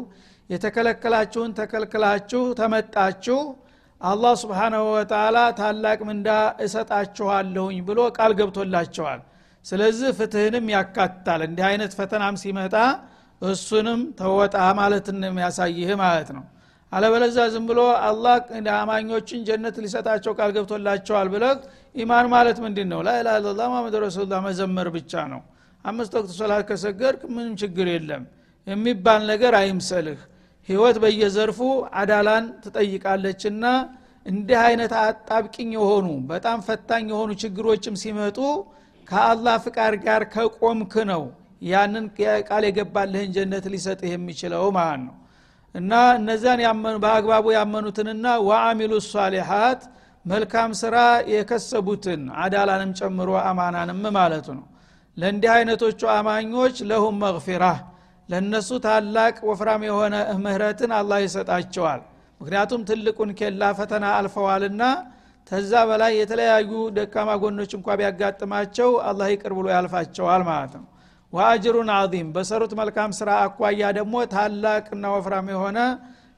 የተከለከላችሁን 0.50 1.54
ተከልክላችሁ 1.60 2.42
ተመጣችሁ 2.60 3.40
አላህ 4.02 4.34
ስብሓናሁ 4.42 4.84
ወተላ 4.94 5.38
ታላቅ 5.60 6.00
ምንዳ 6.08 6.30
እሰጣችኋለሁኝ 6.66 7.78
ብሎ 7.88 8.00
ቃል 8.18 8.32
ገብቶላቸዋል። 8.40 9.22
ስለዚህ 9.66 10.10
ፍትህንም 10.18 10.66
ያካትታል። 10.74 11.42
እንዲህ 11.48 11.66
አይነት 11.70 11.92
ፈተናም 12.00 12.36
ሲመጣ 12.42 12.76
እሱንም 13.42 14.02
ተወጣ 14.20 14.56
ማለትን 14.80 15.18
የሚያሳይህ 15.28 15.90
ማለት 16.04 16.30
ነው። 16.38 16.44
አለበለዛ 16.92 17.38
ዝም 17.54 17.66
ብሎ 17.70 17.80
አላህ 18.08 18.36
አማኞችን 18.76 19.40
ጀነት 19.48 19.76
ሊሰጣቸው 19.84 20.34
ቃል 20.40 20.52
ገብቶላቸዋል 20.58 21.28
ብለህ 21.34 21.58
ኢማን 21.96 22.28
ማለት 22.34 22.58
ምንድን 22.66 22.88
ነው 22.94 23.00
ላኢላ 23.08 23.30
ለላ 23.46 23.62
ማመድ 23.74 23.96
ረሱሉላ 24.06 24.36
መዘመር 24.46 24.90
ብቻ 24.96 25.14
ነው። 25.34 25.42
አምስት 25.86 26.14
ወቅት 26.18 26.32
ሶላት 26.38 26.64
ከሰገድክ 26.70 27.22
ምንም 27.36 27.54
ችግር 27.62 27.88
የለም። 27.92 28.24
የሚባል 28.68 29.22
ነገር 29.32 29.54
አይምሰልህ 29.60 30.22
ህይወት 30.70 30.98
በየዘርፉ 31.04 31.60
አዳላን 32.00 32.46
ትጠይቃለችና 32.64 33.66
እንዲህ 34.26 34.60
አይነት 34.64 34.94
አጣብቂኝ 35.02 35.72
የሆኑ 35.78 36.08
በጣም 36.32 36.60
ፈታኝ 36.68 37.04
የሆኑ 37.12 37.32
ችግሮችም 37.42 37.96
ሲመጡ 38.04 38.38
ከአላህ 39.08 39.56
ፍቃድ 39.66 39.96
ጋር 40.06 40.22
ከቆምክ 40.34 40.94
ነው 41.12 41.24
ያንን 41.66 42.06
ቃል 42.48 42.64
የገባልህን 42.68 43.30
ጀነት 43.36 43.66
ሊሰጥህ 43.74 44.10
የሚችለው 44.14 44.66
ማለት 44.78 45.02
ነው። 45.06 45.16
እና 45.76 45.92
እነዚያን 46.18 46.62
በአግባቡ 47.04 47.46
ያመኑትንና 47.56 48.26
ወአሚሉ 48.48 48.94
ሷሊሓት 49.08 49.82
መልካም 50.26 50.72
ስራ 50.82 50.98
የከሰቡትን 51.32 52.22
አዳላንም 52.44 52.92
ጨምሮ 53.00 53.32
አማናንም 53.44 54.00
ማለቱ 54.18 54.48
ነው። 54.60 54.66
ለእንዲህ 55.18 55.52
አይነቶቹ 55.56 56.02
አማኞች 56.16 56.78
ለሁም 56.90 57.18
መግፊራ 57.26 57.66
ለእነሱ 58.30 58.70
ታላቅ 58.86 59.36
ወፍራም 59.50 59.82
የሆነ 59.88 60.16
ምህረትን 60.44 60.92
አላህ 61.00 61.20
ይሰጣቸዋል። 61.26 62.02
ምክንያቱም 62.42 62.82
ትልቁን 62.90 63.30
ኬላ 63.40 63.62
ፈተና 63.78 64.06
አልፈዋልና 64.18 64.84
ተዛ 65.52 65.72
በላይ 65.90 66.12
የተለያዩ 66.20 66.72
ደካማ 66.96 67.32
ጎኖች 67.42 67.72
እንኳ 67.78 67.88
ቢያጋጥማቸው 68.00 68.90
አላህ 69.10 69.28
ይቅር 69.34 69.54
ብሎ 69.58 69.66
ያልፋቸዋል 69.76 70.44
ማለት 70.50 70.74
ነው። 70.80 70.86
ወአጅሩን 71.34 71.90
አዚም 71.96 72.28
በሰሩት 72.36 72.74
መልካም 72.80 73.12
ስራ 73.20 73.30
አኳያ 73.46 73.84
ደግሞ 73.98 74.16
ታላቅና 74.34 75.06
ወፍራም 75.16 75.48
የሆነ 75.54 75.80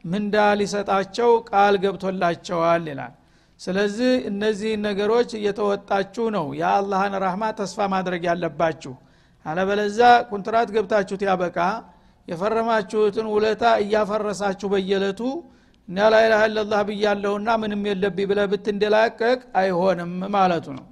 ምንዳ 0.05 0.35
ሊሰጣቸው 0.59 1.31
ቃል 1.49 1.75
ገብቶላቸዋል 1.83 2.83
ይላል። 2.91 3.13
ስለዚህ 3.59 4.11
እነዚህ 4.29 4.71
ነገሮች 4.85 5.29
እየተወጣችሁ 5.37 6.25
ነው 6.35 6.45
የአላህን 6.59 7.13
ራህማ 7.23 7.43
ተስፋ 7.59 7.87
ማድረግ 7.93 8.23
ያለባችሁ 8.29 8.93
አለበለዛ 9.47 9.99
ኩንትራት 10.29 10.69
ገብታችሁት 10.75 11.21
ያበቃ 11.27 11.57
የፈረማችሁትን 12.27 13.27
ውለታ 13.33 13.63
እያፈረሳችሁ 13.83 14.67
በየለቱ 14.73 15.21
እና 15.87 16.07
ላይላህ 16.13 16.41
ለላህ 16.55 16.81
ብያለሁና 16.87 17.49
ምንም 17.61 17.83
የለብኝ 17.89 18.25
ብለ 18.31 18.39
ብትንደላቀቅ 18.51 19.39
አይሆንም 19.59 20.11
ማለቱ 20.33 20.65
ነው። 20.77 20.85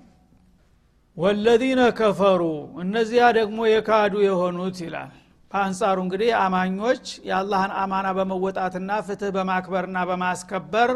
ወለዚነ 1.18 1.82
ከፈሩ 2.00 2.42
እነዚያ 2.84 3.26
ደግሞ 3.38 3.60
የካዱ 3.68 4.14
የሆኑት 4.26 4.78
ይላል። 4.86 5.12
በአንጻሩ 5.52 5.98
እንግዲህ 6.06 6.30
አማኞች 6.40 7.04
የአላህን 7.28 7.74
አማና 7.82 8.08
በመወጣትና 8.18 8.92
ፍትህ 9.08 9.32
በማክበርና 9.36 9.98
በማስከበር 10.10 10.92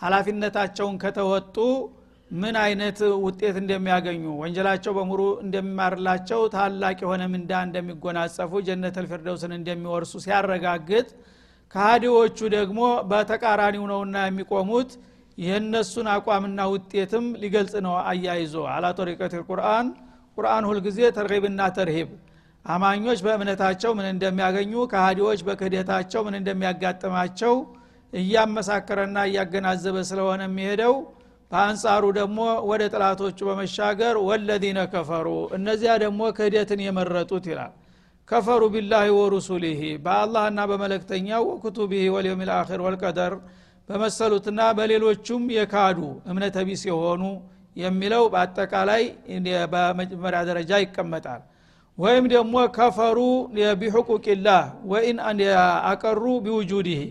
ሀላፊነታቸውን 0.00 0.96
ከተወጡ 1.02 1.56
ምን 2.30 2.54
አይነት 2.62 2.98
ውጤት 3.24 3.56
እንደሚያገኙ 3.60 4.22
ወንጀላቸው 4.40 4.92
በሙሉ 4.96 5.22
እንደሚማርላቸው 5.44 6.40
ታላቅ 6.54 6.96
የሆነ 7.04 7.22
ምንዳ 7.32 7.60
እንደሚጎናጸፉ 7.66 8.60
ጀነት 8.68 8.96
ልፊርደውስን 9.04 9.52
እንደሚወርሱ 9.58 10.12
ሲያረጋግጥ 10.24 11.06
ከሃዲዎቹ 11.74 12.38
ደግሞ 12.56 12.80
በተቃራኒው 13.10 13.84
ነውና 13.92 14.16
የሚቆሙት 14.26 14.90
የእነሱን 15.38 16.06
አቋምና 16.12 16.60
ውጤትም 16.72 17.24
ሊገልጽ 17.40 17.74
ነው 17.86 17.94
አያይዞ። 18.10 18.54
አላ 18.74 18.86
ጦሪቀት 18.98 19.34
ቁርአን 19.48 19.86
ቁርአን 20.38 20.64
ሁልጊዜ 20.70 21.00
ተርሂብና 21.16 21.62
ተርሂብ። 21.76 22.08
አማኞች 22.64 23.18
በእምነታቸው 23.24 23.90
ምን 23.98 24.06
እንደሚያገኙ 24.12 24.72
ከሃዲዎች 24.92 25.40
በክህደታቸው 25.48 26.20
ምን 26.26 26.36
እንደሚያጋጥማቸው 26.40 27.54
እያመሳከረና 28.12 29.18
እያገናዘበ 29.28 29.96
ስለሆነ 30.10 30.42
የሚሄደው 30.48 30.94
በአንጻሩ 31.50 32.04
ደግሞ 32.16 32.38
ወደ 32.70 32.82
ጥላቶቹ 32.92 33.38
በመሻገር 33.48 34.14
ወለዚነ 34.28 34.78
ከፈሩ 34.92 35.26
እነዚያ 35.56 35.92
ደግሞ 36.02 36.20
ክህደትን 36.36 36.80
የመረጡት 36.86 37.44
ይላል። 37.50 37.72
ከፈሩ 38.28 38.62
ቢላህ 38.74 39.04
ወሩሱሊህ 39.18 39.80
በአላህና 40.04 40.60
በመለክተኛው 40.70 41.42
ወኩቱቢህ 41.50 42.06
ወልየውም 42.14 42.42
ልአኪር 42.48 42.80
ወልቀደር 42.86 43.34
በመሰሉትና 43.88 44.60
በሌሎቹም 44.78 45.42
የካዱ 45.56 45.98
እምነተ 46.30 46.56
ቢስ 46.68 46.82
የሆኑ 46.88 47.22
የሚለው 47.76 48.24
በአጠቃላይ 48.32 49.02
በመጀመሪያ 49.72 50.40
ደረጃ 50.48 50.72
ይቀመጣል። 50.84 51.42
ወይም 51.98 52.24
ደግሞ 52.32 52.54
ከፈሩ 52.76 53.18
ቢሕቁቅላህ 53.80 54.62
ወይን 54.90 55.18
አቀሩ 55.90 56.24
ቢውጁድህ 56.44 57.02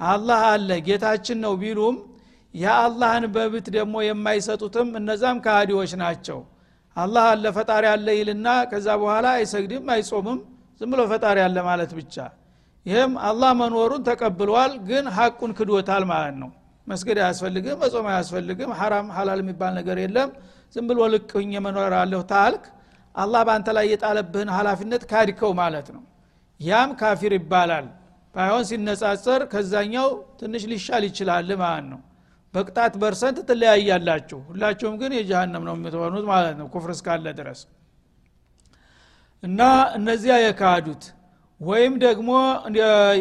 አላህ 0.00 0.40
አለ 0.52 0.70
ጌታችን 0.86 1.38
ነው 1.44 1.52
ቢሉም 1.60 1.96
የአላህን 2.54 3.24
በብት 3.34 3.66
ደግሞ 3.76 3.94
የማይሰጡትም 4.06 4.88
እነዛም 4.98 5.38
ከሃዲዎች 5.44 5.92
ናቸው። 6.02 6.38
አላህ 6.96 7.24
አለ 7.32 7.44
ፈጣሪ 7.56 7.84
አለ 7.92 8.06
ይልና 8.18 8.48
ከዛ 8.70 8.88
በኋላ 9.02 9.26
አይሰግድም 9.36 9.86
አይጾምም። 9.94 10.40
ዝም 10.80 10.90
ብሎ 10.92 11.00
ፈጣሪ 11.12 11.38
አለ 11.46 11.56
ማለት 11.68 11.92
ብቻ። 11.98 12.16
ይህም 12.86 13.12
አላህ 13.28 13.50
መኖሩን 13.60 14.02
ተቀብሏል 14.08 14.72
ግን 14.88 15.04
ሀቁን 15.16 15.50
ክዶታል 15.58 16.04
ማለት 16.12 16.36
ነው። 16.42 16.50
መስገድ 16.86 17.18
አያስፈልግም 17.24 17.76
መጾም 17.82 18.06
አያስፈልግም 18.12 18.70
ሐራም 18.78 19.08
ሐላል 19.16 19.40
የሚባል 19.42 19.72
ነገር 19.78 19.96
የለም። 20.04 20.30
ዝም 20.76 20.86
ብሎ 20.90 21.00
ልክ 21.14 21.32
መኖር 21.66 21.92
አለሁ 22.00 22.20
ታልክ 22.32 22.64
አላህ 23.14 23.40
በአንተ 23.46 23.68
ላይ 23.76 23.86
የጣለብህን 23.92 24.50
ሀላፊነት 24.56 25.02
ካድከው 25.10 25.52
ማለት 25.62 25.88
ነው። 25.96 26.02
ያም 26.60 26.90
ካፊር 27.00 27.32
ይባላል። 27.38 27.86
ባይሆን 28.34 28.64
ሲነጻጸር 28.68 29.40
ከዛኛው 29.52 30.08
ትንሽ 30.40 30.62
ሊሻል 30.70 31.02
ይችላል 31.08 31.48
ማለት 31.62 31.86
ነው 31.92 32.00
በቅጣት 32.54 32.94
በርሰንት 33.02 33.38
ትለያያላችሁ። 33.48 34.38
ሁላችሁም 34.48 34.94
ግን 35.00 35.12
የጀሃነም 35.18 35.64
ነው 35.68 35.74
የምትሆኑት 35.76 36.24
ማለት 36.32 36.54
ነው 36.60 36.66
ኩፍር 36.74 36.90
እስካለ 36.94 37.26
ድረስ። 37.38 37.60
እና 39.42 39.60
እነዚያ 39.98 40.34
የካዱት 40.42 41.04
ወይም 41.60 41.94
ደግሞ 42.04 42.30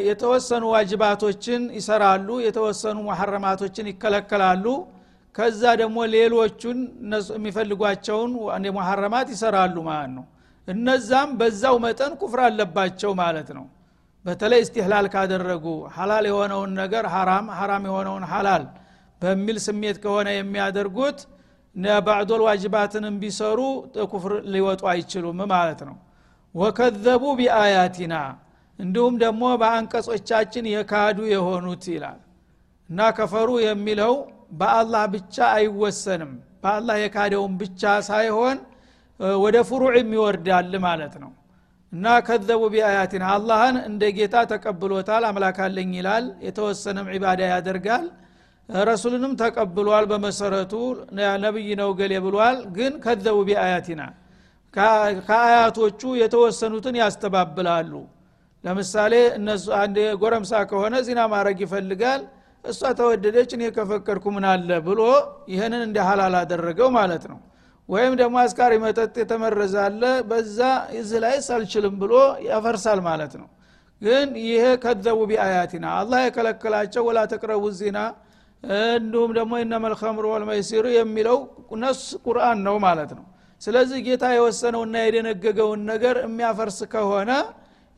የተወሰኑ 0.08 0.64
ዋጅባቶችን 0.74 1.62
ይሰራሉ 1.78 2.30
የተወሰኑ 2.46 2.98
መሐረማቶችን 3.10 3.90
ይከለከላሉ። 3.92 4.66
ከዛ 5.36 5.64
ደግሞ 5.82 5.98
ሌሎቹን 6.14 6.80
የሚፈልጓቸውን 7.36 8.32
መሐረማት 8.80 9.28
ይሰራሉ 9.36 9.76
ማለት 9.90 10.12
ነው። 10.18 10.26
እነዛም 10.68 11.30
በዛው 11.40 11.76
መጠን 11.86 12.14
ኩፍር 12.22 12.40
አለባቸው 12.48 13.12
ማለት 13.22 13.50
ነው። 13.58 13.66
በተለይ 14.26 14.60
እስትህላል 14.66 15.06
ካደረጉ 15.14 15.66
ሀላል 15.96 16.26
የሆነውን 16.30 16.72
ነገር 16.82 17.06
ሀራም 17.14 17.46
ሀራም 17.60 17.86
የሆነውን 17.90 18.26
ሀላል 18.32 18.66
በሚል 19.22 19.58
ስሜት 19.66 19.98
ከሆነ 20.04 20.28
የሚያደርጉት 20.36 21.20
ባዕዶል 22.06 22.42
ዋጅባትንም 22.48 23.16
ቢሰሩ 23.22 23.60
ኩፍር 24.12 24.34
ሊወጡ 24.54 24.82
አይችሉም 24.94 25.40
ማለት 25.52 25.82
ነው። 25.90 25.98
ወከዘቡ 26.56 27.24
ቢአያቲና 27.40 28.16
እንዲሁም 28.80 29.16
ደግሞ 29.24 29.44
በአንቀጾቻችን 29.62 30.66
የካዱ 30.74 31.20
የሆኑት 31.34 31.84
ይላል። 31.94 32.20
እና 32.90 33.02
ከፈሩ 33.18 33.50
የሚለው 33.66 34.14
በአላህ 34.60 35.04
ብቻ 35.14 35.36
አይወሰንም 35.58 36.32
በአላህ 36.64 36.96
የካደውን 37.02 37.54
ብቻ 37.62 37.82
ሳይሆን 38.10 38.58
ወደ 39.44 39.58
ፍሩዕ 39.70 39.94
ይወርዳል 40.10 40.74
ማለት 40.86 41.16
ነው። 41.24 41.32
እና 41.94 42.06
ከዘቡ 42.28 42.62
ቢአያቲና 42.74 43.24
አላህን 43.36 43.78
እንደ 43.88 44.04
ጌታ 44.18 44.36
ተቀብሎታል 44.52 45.24
አምላክ 45.30 45.58
አለኝ 45.66 45.92
ይላል። 46.00 46.26
የተወሰነም 46.46 47.08
ዒባዳ 47.16 47.42
ያደርጋል 47.54 48.06
ረሱልንም 48.70 49.34
ተቀብሏል 49.40 50.06
በመሰረቱ። 50.12 50.74
ነብይ 51.44 51.70
ነው 51.82 51.90
ገሌ 52.00 52.14
ብሏል። 52.26 52.58
ግን 52.78 52.94
ከዘቡ 53.04 53.38
ቢአያቲና 53.48 54.02
ከአያቶቹ 55.28 56.02
የተወሰኑትን 56.22 56.96
ያስተባብላሉ። 57.02 57.94
ለምሳሌ 58.64 59.14
እነሱ 59.38 59.66
አንድ 59.80 59.98
ጎረምሳ 60.22 60.52
ከሆነ 60.72 60.96
ዚና 61.08 61.20
ማድረግ 61.34 61.60
ይፈልጋል። 61.66 62.22
እሷ 62.66 62.82
ተወደደች 63.00 63.52
እኔ 63.58 63.64
ከፈቀድኩ 63.78 64.26
ምን 64.36 64.46
አለ 64.50 64.70
ብሎ 64.88 65.02
ይህንን 65.52 65.82
እንደ 65.88 65.98
ሀላል 66.08 66.36
አደረገው 66.42 66.90
ማለት 66.98 67.24
ነው። 67.32 67.40
ወይም 67.90 68.14
ደግሞ 68.20 68.36
አስካሪ 68.44 68.74
መጠጥ 68.84 69.14
የተመረዛለ 69.22 70.02
በዛ 70.30 70.60
እዚህ 71.00 71.20
ላይ 71.24 71.36
አልችልም 71.56 71.96
ብሎ 72.02 72.14
ያፈርሳል 72.48 73.00
ማለት 73.08 73.34
ነው። 73.42 73.48
ግን 74.02 74.28
ይሄ 74.46 74.64
ከዘቡ 74.84 75.20
ቢአያቲና 75.32 75.86
አላህ 75.98 76.20
የከለከላቸው 76.24 77.04
ወላ 77.08 77.20
ተቅረቡ 77.34 77.64
ዚና 77.80 77.98
እንዲሁም 78.64 79.32
ደግሞ 79.38 79.54
ኢነመልከምሩ 79.64 80.26
ወልመይሲሩ 80.34 80.86
የሚለው 80.96 81.38
ነስ 81.84 82.02
ቁርአን 82.26 82.60
ነው 82.68 82.76
ማለት 82.86 83.12
ነው። 83.18 83.26
ስለዚህ 83.62 84.00
ጌታ 84.08 84.26
የወሰነውና 84.36 84.96
የደነገገውን 85.04 85.82
ነገር 85.92 86.16
የሚያፈርስ 86.24 86.80
ከሆነ 86.94 87.32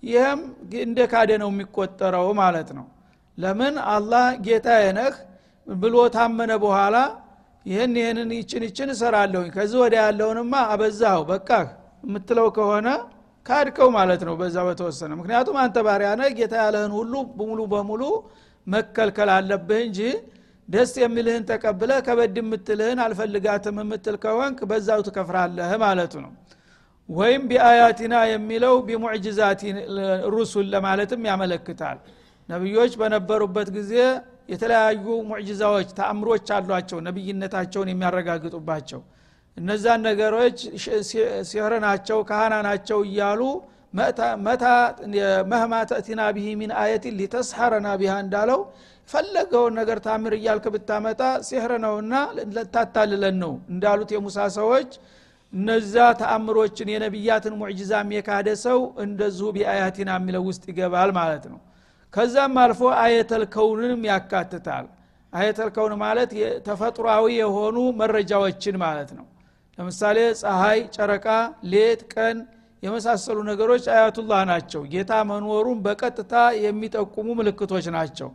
ይህም 0.03 0.39
እንደ 0.81 0.99
ካደ 1.11 1.31
ነው 1.41 1.49
የሚቆጠረው 1.53 2.27
ማለት 2.41 2.69
ነው። 2.77 2.85
ለምን 3.37 3.75
አላህ 3.93 4.25
ጌታ 4.47 4.67
ነህ 4.97 5.13
ብሎ 5.67 5.95
ታመነ 6.15 6.51
በኋላ 6.63 6.95
ይህን 7.65 7.93
ይህንን 7.99 8.31
ይችን 8.37 8.63
ይችን 8.67 8.89
እሰራለሁኝ 8.93 9.49
ከዚህ 9.55 9.79
ወደ 9.83 9.95
ያለውንማ 10.01 10.53
አበዛው 10.71 11.21
በቃህ 11.29 11.67
የምትለው 12.03 12.47
ከሆነ 12.57 12.87
ካድከው 13.45 13.89
ማለት 13.95 14.21
ነው 14.27 14.33
በዛ 14.39 14.57
በተወሰነ። 14.67 15.11
ምክንያቱም 15.19 15.55
አንተ 15.63 15.77
ባሪያ 15.87 16.09
ጌታ 16.39 16.53
ያለህን 16.63 16.93
ሁሉ 16.97 17.13
በሙሉ 17.37 17.61
በሙሉ 17.73 18.03
መከልከል 18.67 19.29
አለብህ 19.35 19.79
እንጂ 19.87 19.99
ደስ 20.69 20.91
የሚልህን 21.01 21.43
ተቀብለ 21.49 21.91
ከበድ 22.05 22.35
የምትልህን 22.39 22.99
አልፈልጋትም 23.05 23.79
የምትል 23.81 24.15
ከሆንክ 24.23 24.59
በዛው 24.69 25.01
ትከፍራለህ 25.07 25.71
ማለቱ 25.83 26.13
ነው። 26.25 26.31
ወይም 27.09 27.41
ቢአያቲና 27.49 28.15
የሚለው 28.31 28.75
ቢሙዕጅዛቲ 28.87 29.61
ሩሱል 30.33 30.67
ለማለትም 30.73 31.25
ያመለክታል። 31.29 31.97
ነቢዮች 32.49 32.93
በነበሩበት 33.01 33.69
ጊዜ 33.77 33.93
የተለያዩ 34.49 35.05
ሙዕጅዛዎች 35.29 35.89
ተአምሮች 35.99 36.47
አሏቸው 36.55 36.97
ነቢይነታቸውን 37.07 37.91
የሚያረጋግጡባቸው። 37.91 39.01
እነዛን 39.57 40.01
ነገሮች 40.07 40.57
ሲህር 41.49 41.73
ናቸው 41.85 42.19
ካህና 42.29 42.55
ናቸው 42.67 42.99
እያሉ 43.09 43.41
መታ 44.43 44.65
መህማ 45.51 45.73
ተእቲና 45.89 46.21
ብሂ 46.35 46.45
ሚን 46.61 46.71
አየትን 46.81 47.17
ሊተስሐረና 47.19 47.87
ቢሃ 47.99 48.13
እንዳለው 48.25 48.61
ፈለገውን 49.09 49.73
ነገር 49.79 49.97
ታምር 50.05 50.33
እያልክ 50.37 50.65
ብታመጣ 50.73 51.21
ሲህር 51.47 51.71
ነውና 51.83 52.13
ልታታልለን 52.55 53.35
ነው። 53.43 53.53
እንዳሉት 53.71 54.11
የሙሳ 54.15 54.37
ሰዎች 54.57 54.91
እነዛ 55.53 55.95
ተአምሮችን 56.19 56.87
የነቢያትን 56.93 57.53
ሙዕጅዛም 57.59 58.09
የካደ 58.15 58.49
ሰው 58.63 58.79
እንደዚሁ 59.03 59.47
ቢአያቲና 59.57 60.11
የሚለው 60.17 60.43
ውስጥ 60.49 60.63
ይገባል 60.71 61.11
ማለት 61.19 61.45
ነው። 61.51 61.59
ከዛም 62.13 62.55
አልፎ 62.63 62.81
አየተል 63.03 63.43
ከውንንም 63.53 64.01
ያካትታል። 64.09 64.87
አየተል 65.33 65.69
ከውን 65.75 65.93
ማለት 66.01 66.31
ተፈጥሯዊ 66.65 67.27
የሆኑ 67.41 67.77
መረጃዎችን 68.01 68.75
ማለት 68.83 69.11
ነው። 69.19 69.25
ለምሳሌ 69.77 70.17
ፀሐይ 70.41 70.79
ጨረቃ 70.95 71.27
ሌት 71.71 72.01
ቀን 72.13 72.37
የመሳሰሉ 72.83 73.37
ነገሮች 73.49 73.83
አያቱላህ 73.93 74.41
ናቸው። 74.51 74.81
ጌታ 74.91 75.11
መኖሩን 75.29 75.79
በቀጥታ 75.85 76.33
የሚጠቁሙ 76.65 77.27
ምልክቶች 77.39 77.85
ናቸው 77.95 78.29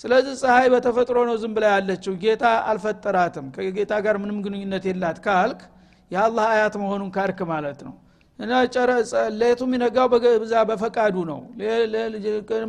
ስለዚህ 0.00 0.34
ፀሐይ 0.42 0.68
በተፈጥሮ 0.72 1.18
ነው 1.28 1.34
ዝም 1.40 1.52
ብላ 1.56 1.64
ያለችው። 1.74 2.12
ጌታ 2.22 2.44
አልፈጠራትም። 2.70 3.46
ከጌታ 3.56 3.92
ጋር 4.04 4.16
ምንም 4.22 4.38
ግንኙነት 4.44 4.84
የላት 4.88 5.18
ካልክ 5.26 5.60
የአላህ 6.10 6.46
አያት 6.54 6.74
መሆኑን 6.82 7.10
ካርክ 7.16 7.40
ማለት 7.50 7.80
ነው። 7.86 7.94
እና 8.38 8.52
ሌቱ 9.40 9.60
የሚነጋው 9.68 10.06
በዛ 10.12 10.54
በፈቃዱ 10.70 11.16
ነው። 11.30 11.40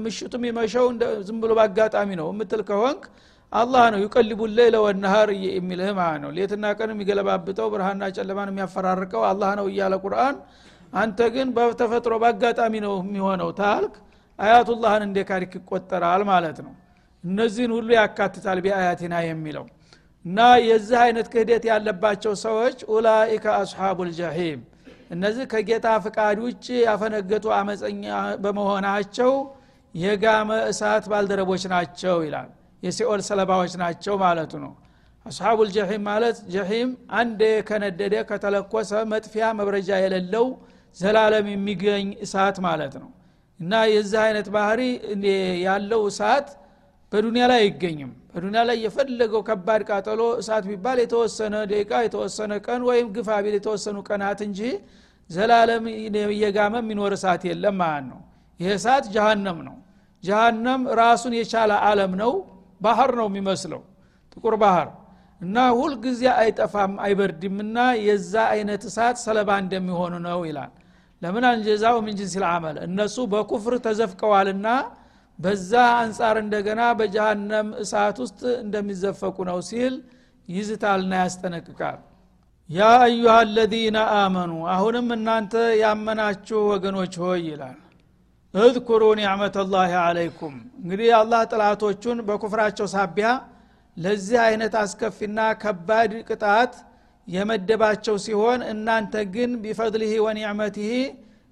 ምሽቱ 0.05 0.33
የሚመሸው 0.39 0.85
ዝም 1.27 1.37
ብሎ 1.43 1.51
በአጋጣሚ 1.59 2.09
ነው 2.21 2.27
የምትል 2.33 2.63
ከሆንክ 2.69 3.03
አላህ 3.51 3.85
ነው። 3.93 3.99
ዩቀልቡ 4.03 4.41
ሌለ 4.57 4.75
ወነሃር 4.85 5.29
የሚልህ 5.47 5.89
ማለት 5.97 6.21
ነው። 6.25 6.31
ሌትና 6.37 6.65
ቀን 6.77 6.91
የሚገለባብጠው 6.93 7.69
ብርሃንና 7.73 8.11
ጨለማን 8.17 8.51
የሚያፈራርቀው 8.51 9.23
አላህ 9.31 9.51
ነው 9.59 9.65
እያለ 9.71 9.95
ቁርአን 10.03 10.35
አንተ 10.93 11.19
ግን 11.35 11.49
በተፈጥሮ 11.57 12.13
በአጋጣሚ 12.23 12.73
ነው 12.85 12.95
የሚሆነው 13.03 13.49
ታልክ 13.59 13.93
አያቱላህን 14.39 15.03
እንደ 15.07 15.19
ካሪክ 15.29 15.53
ይቆጠራል 15.59 16.21
ማለት 16.29 16.57
ነው 16.65 16.73
እነዚህን 17.23 17.71
ሁሉ 17.75 17.89
ያካትታል 17.97 18.59
ቢአያቲና 18.65 19.15
የሚለው። 19.25 19.65
እና 20.25 20.39
የዚህ 20.63 20.97
አይነት 21.03 21.27
ክህደት 21.33 21.63
ያለባቸው 21.69 22.33
ሰዎች 22.43 22.77
ኡላኢከ 22.91 23.45
አስሓቡ 23.59 23.99
ልጀሒም 24.09 24.59
እነዚህ 25.11 25.45
ከጌታ 25.51 25.87
ፍቃድ 26.03 26.37
ውጭ 26.43 26.65
ያፈነገጡ 26.85 27.45
አመፀኛ 27.55 28.03
በመሆናቸው 28.43 29.31
የጋመ 29.95 30.49
እሳት 30.71 31.05
ባልደረቦች 31.11 31.63
ናቸው 31.73 32.17
ይላል። 32.25 32.49
የሲኦል 32.83 33.21
ሰለባዎች 33.29 33.73
ናቸው 33.81 34.15
ማለቱ 34.21 34.53
ነው። 34.63 34.71
አስሓቡ 35.25 35.57
ልጀሒም 35.67 36.03
ማለት 36.09 36.37
ጀሒም 36.53 36.89
አንድ 37.17 37.41
ከነደደ 37.67 38.15
ከተለኮሰ 38.29 38.91
መጥፊያ 39.11 39.47
መብረጃ 39.59 39.89
የሌለው 40.03 40.45
ዘላለም 40.97 41.47
የሚገኝ 41.51 42.07
እሳት 42.25 42.57
ማለት 42.65 42.93
ነው። 43.01 43.09
እና 43.59 43.73
የዚህ 43.91 44.19
አይነት 44.23 44.47
ባህሪ 44.55 44.81
ያለው 45.65 46.01
እሳት 46.09 46.47
በዱንያ 47.11 47.43
ላይ 47.51 47.59
አይገኝም። 47.63 48.11
በዱንያ 48.31 48.61
ላይ 48.69 48.77
የፈለገው 48.83 49.41
ከባድ 49.47 49.81
ቃጠሎ 49.89 50.21
እሳት 50.41 50.65
ቢባል 50.69 50.97
የተወሰነ 51.03 51.55
ደቂቃ 51.71 51.91
የተወሰነ 52.05 52.51
ቀን 52.65 52.81
ወይም 52.89 53.07
ግፋ 53.15 53.29
ቢል 53.45 53.55
የተወሰኑ 53.57 53.97
ቀናት 54.09 54.39
እንጂ 54.47 54.59
ዘላለም 55.29 55.83
እየጋመ 56.31 56.73
የሚኖር 56.81 57.13
እሳት 57.17 57.43
የለም 57.49 57.75
ማለት 57.81 58.05
ነው። 58.11 58.19
ይህ 58.59 58.71
እሳት 58.77 59.05
ጀሃነም 59.15 59.59
ነው። 59.67 59.75
ጀሃነም 60.23 60.81
ራሱን 60.99 61.33
የቻለ 61.37 61.71
አለም 61.89 62.13
ነው 62.21 62.31
ባህር 62.81 63.11
ነው 63.19 63.27
የሚመስለው 63.29 63.81
ጥቁር 64.33 64.55
ባህር 64.63 64.89
እና 65.41 65.57
ሁልጊዜ 65.77 66.23
አይጠፋም 66.41 66.93
አይበርድምና 67.05 67.77
የዛ 68.05 68.33
አይነት 68.53 68.81
እሳት 68.89 69.17
ሰለባ 69.23 69.49
እንደሚሆኑ 69.63 70.13
ነው 70.25 70.39
ይላል። 70.49 70.71
ለምን 71.21 71.43
አንጀዛው 71.49 71.95
ምን 72.05 72.13
ጅንስ 72.19 72.35
ልአመል 72.43 72.77
እነሱ 72.85 73.15
በኩፍር 73.33 73.73
ተዘፍቀዋልና 73.85 74.67
በዛ 75.39 75.71
አንጻር 75.99 76.35
እንደገና 76.41 76.81
በጀሃነም 76.99 77.69
እሳት 77.83 78.17
ውስጥ 78.23 78.41
እንደሚዘፈቁ 78.63 79.37
ነው 79.49 79.59
ሲል 79.69 79.93
ይዝታልና 80.47 81.13
ያስጠነቅቃል። 81.21 81.99
ያ 82.69 82.89
አዩሃ 83.03 83.31
አለዚነ 83.39 83.97
አመኑ 84.17 84.51
አሁንም 84.73 85.07
እናንተ 85.15 85.53
ያመናችሁ 85.81 86.59
ወገኖች 86.71 87.15
ሆይ 87.23 87.41
ይላል። 87.47 87.79
እዝኩሩ 88.53 89.03
ኒዕመት 89.19 89.55
ላህ 89.73 89.91
አለይኩም 90.03 90.55
እንግዲህ 90.81 91.05
የአላህ 91.09 91.41
ጥላቶቹን 91.51 92.17
በኩፍራቸው 92.27 92.87
ሳቢያ 92.93 93.27
ለዚህ 93.97 94.39
አይነት 94.45 94.73
አስከፊና 94.81 95.39
ከባድ 95.61 96.11
ቅጣት 96.29 96.73
የመደባቸው 97.27 98.15
ሲሆን 98.25 98.59
እናንተ 98.71 99.13
ግን 99.33 99.51
ቢፈድልህ 99.63 100.13
ወኒዕመትህ 100.25 100.93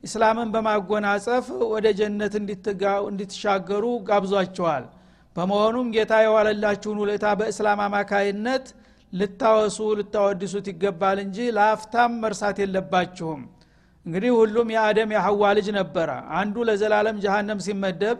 እስላምን 0.03 0.49
በማጎናጸፍ 0.53 1.45
ወደ 1.73 1.87
ጀነት 1.99 2.33
እንድትሻገሩ 2.39 3.85
ጋብዟቸዋል። 4.09 4.85
በመሆኑም 5.35 5.87
ጌታ 5.95 6.13
የዋለላችሁን 6.23 6.99
ውለታ 7.03 7.25
በእስላም 7.39 7.79
አማካይነት 7.85 8.65
ልታወሱ 9.13 9.77
ልታወድሱት 9.99 10.67
ይገባል 10.71 11.17
እንጂ 11.23 11.37
ለአፍታም 11.57 12.11
መርሳት 12.23 12.57
የለባችሁም። 12.63 13.41
እንግዲህ 14.05 14.31
ሁሉም 14.37 14.67
የአደም 14.73 15.09
የሐዋ 15.15 15.43
ልጅ 15.57 15.67
ነበረ። 15.77 16.09
አንዱ 16.39 16.55
ለዘላለም 16.69 17.17
ጀሃነም 17.23 17.59
ሲመደብ 17.65 18.19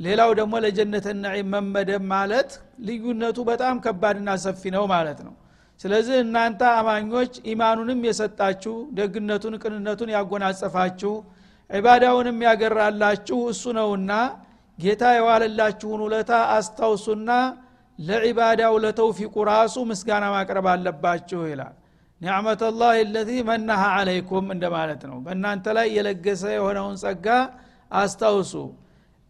ሌላው 0.00 0.30
ደግሞ 0.38 0.54
ለጀነት 0.64 1.06
ነዒም 1.22 1.48
መመደብ 1.54 2.02
ማለት 2.12 2.50
ልዩነቱ 2.88 3.38
በጣም 3.48 3.76
ከባድና 3.84 4.36
ሰፊ 4.44 4.62
ነው 4.76 4.84
ማለት 4.92 5.20
ነው 5.26 5.34
ስለዚህ 5.80 6.16
እናንተ 6.22 6.60
አማኞች 6.78 7.32
ኢማኑንም 7.52 8.00
የሰጣችሁ 8.08 8.74
ደግነቱን 8.98 9.54
ቅንነቱን 9.62 10.10
ያጎናጸፋችሁ 10.14 11.12
ዒባዳውንም 11.70 12.38
ያገራላችሁ 12.46 13.38
እሱ 13.52 13.72
ነውና 13.78 14.12
ጌታ 14.78 15.04
የዋለላችሁን 15.16 16.00
ውለታ 16.04 16.32
አስታውሱና 16.56 17.30
ለዒባዳው 17.98 18.74
ለተውፊቁ 18.84 19.34
ራሱ 19.50 19.76
ምስጋና 19.90 20.24
ማቅረብ 20.34 20.66
አለባችሁ 20.72 21.40
ይላል። 21.50 21.74
ኒዕመተላህ 22.20 22.92
ለዚ 23.14 23.30
መናሃ 23.48 23.82
አለይኩም 23.96 24.46
እንደማለት 24.54 25.02
ነው። 25.10 25.16
በእናንተ 25.24 25.74
ላይ 25.76 25.88
የለገሰ 25.96 26.44
የሆነውን 26.54 26.96
ጸጋ 27.02 27.26
አስታውሱ። 27.94 28.52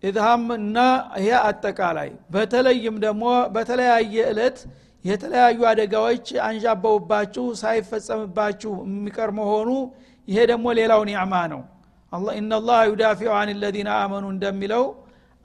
ኢድሃም 0.03 0.45
እና 0.59 0.77
ይሄ 1.21 1.31
አጠቃላይ 1.49 2.11
በተለይም 2.35 2.97
ደግሞ 3.05 3.25
በተለያየ 3.55 4.17
እለት 4.33 4.59
የተለያዩ 5.05 5.61
አደጋዎች 5.71 6.27
አንዣበውባችሁ 6.47 7.45
ሳይፈጸምባችሁ 7.61 8.73
የሚቀር 8.87 9.31
መሆኑ 9.39 9.69
ይሄ 10.29 10.39
ደግሞ 10.51 10.67
ሌላው 10.79 11.03
ኒዕማ 11.11 11.35
ነው። 11.53 11.61
ኢናላህ 12.35 12.81
ዩዳፊዑ 12.91 13.31
አን 13.39 13.51
ለዚነ 13.63 13.89
አመኑ 13.99 14.25
እንደሚለው 14.35 14.85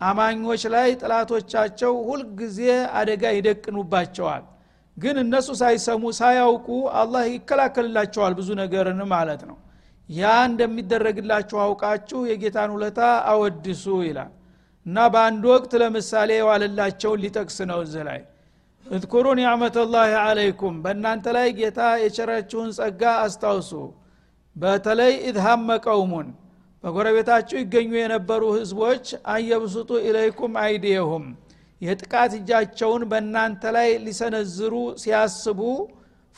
አማኞች 0.02 0.64
ላይ 0.74 0.90
ጥላቶቻቸው 1.02 1.94
ሁልጊዜ 2.08 2.60
አደጋ 3.00 3.24
ይደቅኑባቸዋል። 3.38 4.44
ግን 4.98 5.16
እነሱ 5.22 5.50
ሳይሰሙ 5.62 6.04
ሳያውቁ 6.18 6.68
አላህ 7.02 7.24
ይከላከልላቸዋል 7.32 8.34
ብዙ 8.40 8.50
ነገርን 8.62 9.02
ማለት 9.14 9.42
ነው። 9.50 9.58
ያ 10.10 10.32
እንደሚደረግላችሁ 10.50 11.58
አውቃችሁ 11.66 12.20
የጌታን 12.32 12.72
ውለታ 12.76 13.00
አወድሱ 13.32 13.86
ይላል። 14.08 14.32
እና 14.86 14.98
በአንድ 15.14 15.44
ወቅት 15.52 15.74
ለምሳሌ 15.82 16.30
የዋለላቸውን 16.38 17.22
ሊጠቅስ 17.24 17.58
ነው 17.70 17.80
እዚህ 17.86 18.04
ላይ 18.10 18.20
እዝኩሩ 18.86 19.26
ኒዕመተላህ 19.40 20.14
አለይኩም 20.22 20.76
በእናንተ 20.84 21.26
ላይ 21.36 21.48
ጌታ 21.60 21.82
የቸረችውን 22.02 22.70
ጸጋ 22.78 23.02
አስታውሱ። 23.24 23.72
በተለይ 24.56 25.14
ኢድሃመ 25.30 25.68
ቀውሙን። 25.86 26.28
በጎረቤታችሁ 26.84 27.58
ይገኙ 27.62 27.92
የነበሩ 27.98 28.44
ህዝቦች 28.58 29.06
አየብሱጡ 29.34 29.92
ኢለይኩም 30.08 30.54
አይዲየሁም። 30.64 31.26
የጥቃት 31.82 32.32
እጃቸውን 32.38 33.04
በእናንተ 33.12 33.72
ላይ 33.78 33.90
ሊሰነዝሩ 34.06 34.74
ሲያስቡ 35.02 35.60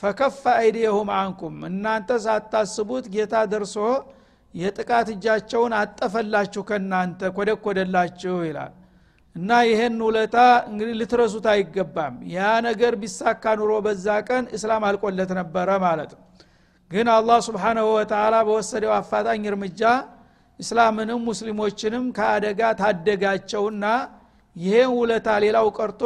ፈከፈ 0.03 0.43
አይዲየሁም 0.61 1.09
አንኩም። 1.17 1.57
እናንተ 1.69 2.09
ሳታስቡት 2.25 3.05
ጌታ 3.15 3.43
ደርሶ 3.51 3.75
የጥቃት 4.53 5.07
እጃቸውን 5.13 5.73
አጠፈላችሁ 5.79 6.61
ከእናንተ 6.69 7.31
ኮደኮደላችሁ 7.37 8.35
ይላል 8.47 8.73
እና 9.35 9.51
ይህን 9.69 9.95
ውለታ 10.05 10.37
እንግዲህ 10.69 10.93
ልትረሱት 10.99 11.45
አይገባም። 11.53 12.13
ያ 12.33 12.39
ነገር 12.67 12.93
ቢሳካ 13.01 13.43
ኑሮ 13.59 13.71
በዛ 13.85 14.05
ቀን 14.27 14.43
እስላም 14.57 14.83
አልቆለት 14.89 15.31
ነበረ 15.39 15.69
ማለት 15.85 16.11
ነው። 16.15 16.21
ግን 16.91 17.07
አላህ 17.15 17.37
ስብሓናሁ 17.47 17.85
ወተላ 17.97 18.35
በወሰደው 18.47 18.91
አፋጣኝ 18.97 19.43
እርምጃ 19.51 19.81
እስላምንም 20.59 21.21
ሙስሊሞችንም 21.29 22.03
ከአደጋ 22.17 22.61
ታደጋቸውና 22.81 23.85
ይሄን 24.55 24.91
ውለታ 24.99 25.29
ሌላው 25.43 25.67
ቀርቶ 25.77 26.01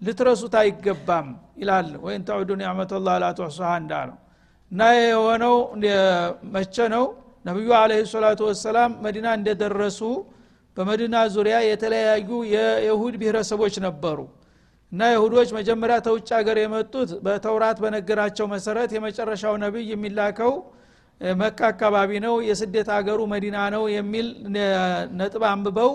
ልትረሱት 0.00 0.54
አይገባም 0.62 1.28
ይላል። 1.60 1.90
ወይን 2.04 2.22
ተዑዱ 2.28 2.50
ኒዕመተላህ 2.60 3.14
ላ 3.22 3.28
ትሕሱሃ 3.38 3.70
እንዳለው 3.82 4.16
እና 4.72 4.80
የሆነው 4.98 5.54
መቼ 6.54 6.76
ነው? 6.94 7.04
ነቢዩ 7.44 7.68
አለህ 7.80 7.98
ሰላቱ 8.12 8.40
ወሰላም 8.50 8.90
መዲና 9.04 9.26
እንደደረሱ 9.38 10.00
በመዲና 10.76 11.16
ዙሪያ 11.34 11.56
የተለያዩ 11.66 12.30
የይሁድ 12.54 13.14
ብሔረሰቦች 13.20 13.74
ነበሩ። 13.86 14.18
እና 14.92 15.02
ይሁዶች 15.12 15.50
መጀመሪያ 15.56 15.96
ተውጭ 16.06 16.28
ሀገር 16.38 16.56
የመጡት 16.62 17.10
በተውራት 17.24 17.78
በነገራቸው 17.84 18.46
መሰረት 18.52 18.90
የመጨረሻው 18.96 19.54
ነቢይ 19.64 19.86
የሚላከው 19.92 20.52
መካ 21.36 21.60
አካባቢ 21.72 22.10
ነው 22.24 22.34
የስደት 22.46 22.88
ሀገሩ 22.94 23.20
መዲና 23.32 23.58
ነው 23.74 23.84
የሚል 23.94 24.26
ነጥብ 25.20 25.44
አንብበው 25.50 25.92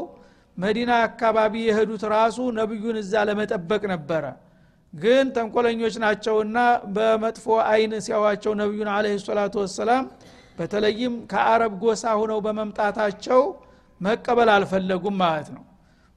መዲና 0.58 0.92
አካባቢ 1.08 1.54
የሄዱት 1.68 2.04
ራሱ 2.14 2.38
ነቢዩን 2.58 2.98
እዛ 3.02 3.24
ለመጠበቅ 3.30 3.82
ነበረ። 3.94 4.24
ግን 4.94 5.26
ተንኮለኞች 5.36 5.96
ናቸውና 6.04 6.58
በመጥፎ 6.96 7.46
አይን 7.70 7.94
ሲያዋቸው 8.06 8.54
ነቢዩን 8.62 8.90
አለ 8.96 9.06
ሰላቱ 9.24 9.56
ወሰላም 9.64 10.06
በተለይም 10.58 11.14
ከአረብ 11.32 11.74
ጎሳ 11.84 12.04
ሁነው 12.20 12.40
በመምጣታቸው 12.46 13.42
መቀበል 14.02 14.50
አልፈለጉም 14.56 15.16
ማለት 15.24 15.50
ነው። 15.56 15.64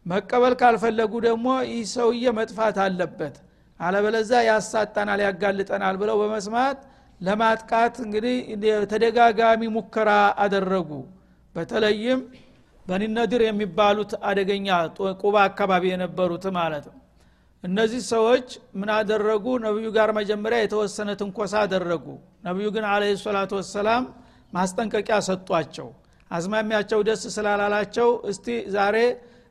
መቀበል 0.06 0.54
ካልፈለጉ 0.60 1.12
ደግሞ 1.26 1.46
ይህ 1.68 1.82
ሰውዬ 1.94 2.24
መጥፋት 2.38 2.76
አለበት። 2.84 3.36
አለበለዛ 3.80 4.32
ያሳጣናል 4.48 5.20
ያጋልጠናል 5.26 5.94
ብለው 6.02 6.16
በመስማት 6.22 6.78
ለማጥቃት 7.20 7.94
እንግዲህ 8.04 8.36
ተደጋጋሚ 8.92 9.62
ሙከራ 9.76 10.10
አደረጉ። 10.44 10.90
በተለይም 11.54 12.20
በኒነድር 12.86 13.42
የሚባሉት 13.44 14.12
አደገኛ 14.28 14.68
ቁባ 15.22 15.34
አካባቢ 15.48 15.84
የነበሩት 15.92 16.44
ማለት 16.58 16.84
ነው። 16.90 16.98
እነዚህ 17.64 18.00
ሰዎች 18.12 18.46
ምን 18.74 18.90
አደረጉ? 18.94 19.44
ነቢዩ 19.66 19.86
ጋር 19.96 20.08
መጀመሪያ 20.18 20.58
የተወሰነ 20.62 21.10
ትንኮሳ 21.20 21.54
አደረጉ። 21.64 22.06
ነቢዩ 22.44 22.66
ግን 22.74 22.84
አለ 22.90 23.04
ሰላቱ 23.22 23.52
ወሰላም 23.60 24.02
ማስጠንቀቂያ 24.52 25.16
ሰጧቸው 25.28 25.88
አዝማሚያቸው 26.30 27.00
ደስ 27.08 27.22
ስላላላቸው 27.34 28.08
እስቲ 28.30 28.46
ዛሬ 28.74 28.96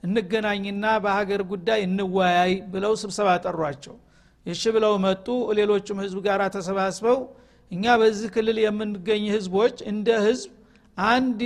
እንገናኝና 0.04 0.86
በሀገር 1.04 1.42
ጉዳይ 1.52 1.80
እንወያይ 1.88 2.54
ብለው 2.74 2.94
ስብሰባ 3.02 3.30
ጠሯቸው። 3.46 3.96
እሺ 4.46 4.64
ብለው 4.76 4.94
መጡ። 5.06 5.28
ሌሎቹም 5.60 6.00
ህዝብ 6.04 6.18
ጋር 6.26 6.42
ተሰባስበው 6.56 7.20
እኛ 7.72 7.86
በዚህ 8.02 8.30
ክልል 8.36 8.58
የምንገኝ 8.64 9.24
ህዝቦች 9.36 9.76
እንደ 9.92 10.08
ህዝብ 10.26 10.50
አንድ 10.98 11.40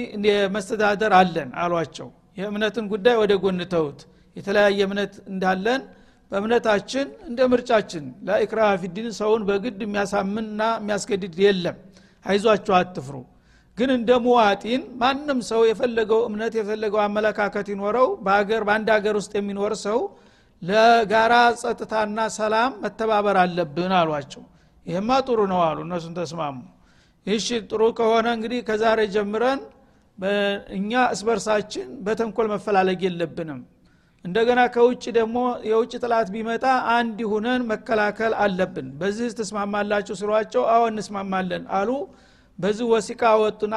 መስተዳደር 0.55 1.13
አለን 1.19 1.49
አሏቸው። 1.63 2.07
የእምነትን 2.37 2.85
ጉዳይ 2.93 3.15
ወደ 3.21 3.33
ጎን 3.43 3.61
ተውት 3.73 3.99
የተለያየ 4.35 4.79
እምነት 4.87 5.13
እንዳለን 5.31 5.81
በእምነታችን 6.31 7.07
እንደ 7.27 7.39
ምርጫችን 7.51 8.05
ለኢክራ 8.27 8.61
ፊዲን 8.81 9.07
ሰውን 9.19 9.43
በግድ 9.49 9.79
የሚያሳምንና 9.85 10.61
የሚያስገድድ 10.79 11.37
የለም። 11.45 11.77
አይዟቸው 12.25 12.73
አትፍሩ 12.79 13.15
ግን 13.77 13.89
እንደ 13.95 14.11
ሙዋጢን 14.23 14.83
ማንም 15.01 15.39
ሰው 15.49 15.61
የፈለገው 15.69 16.21
እምነት 16.27 16.53
የፈለገው 16.59 17.01
አመለካከት 17.03 17.67
ይኖረው 17.73 18.07
በሀገር 18.25 18.61
በአንድ 18.67 18.87
ሀገር 18.95 19.15
ውስጥ 19.19 19.33
የሚኖር 19.37 19.73
ሰው 19.83 19.99
ለጋራ 20.61 21.33
ጸጥታና 21.61 22.19
ሰላም 22.37 22.71
መተባበር 22.83 23.37
አለብን 23.41 23.93
አሏቸው። 23.99 24.43
ይህማ 24.85 25.09
ጥሩ 25.27 25.39
ነው 25.51 25.59
አሉ። 25.67 25.77
እነሱን 25.85 26.13
ተስማሙ። 26.19 26.57
ይሺ 27.27 27.47
ጥሩ 27.69 27.81
ከሆነ 27.97 28.27
እንግዲህ 28.37 28.59
ከዛሬ 28.67 28.99
ጀምረን 29.15 29.61
እኛ 30.77 30.91
እስበርሳችን 31.13 31.87
በተንኮል 32.05 32.47
መፈላለግ 32.53 33.01
የለብንም። 33.07 33.59
እንደገና 34.25 34.61
ከውጭ 34.75 35.03
ደግሞ 35.17 35.37
የውጭ 35.69 35.93
ጥላት 36.03 36.27
ቢመጣ 36.33 36.63
አንድ 36.95 37.19
ሁነን 37.31 37.61
መከላከል 37.71 38.33
አለብን። 38.43 38.87
በዚህ 38.99 39.35
ትስማማላችሁ 39.39 40.15
ስሏቸው 40.21 40.63
አዎ 40.73 40.83
እንስማማለን 40.91 41.65
አሉ 41.79 41.89
በዚህ 42.59 42.85
ወሲቃ 42.91 43.23
ወጡና 43.41 43.73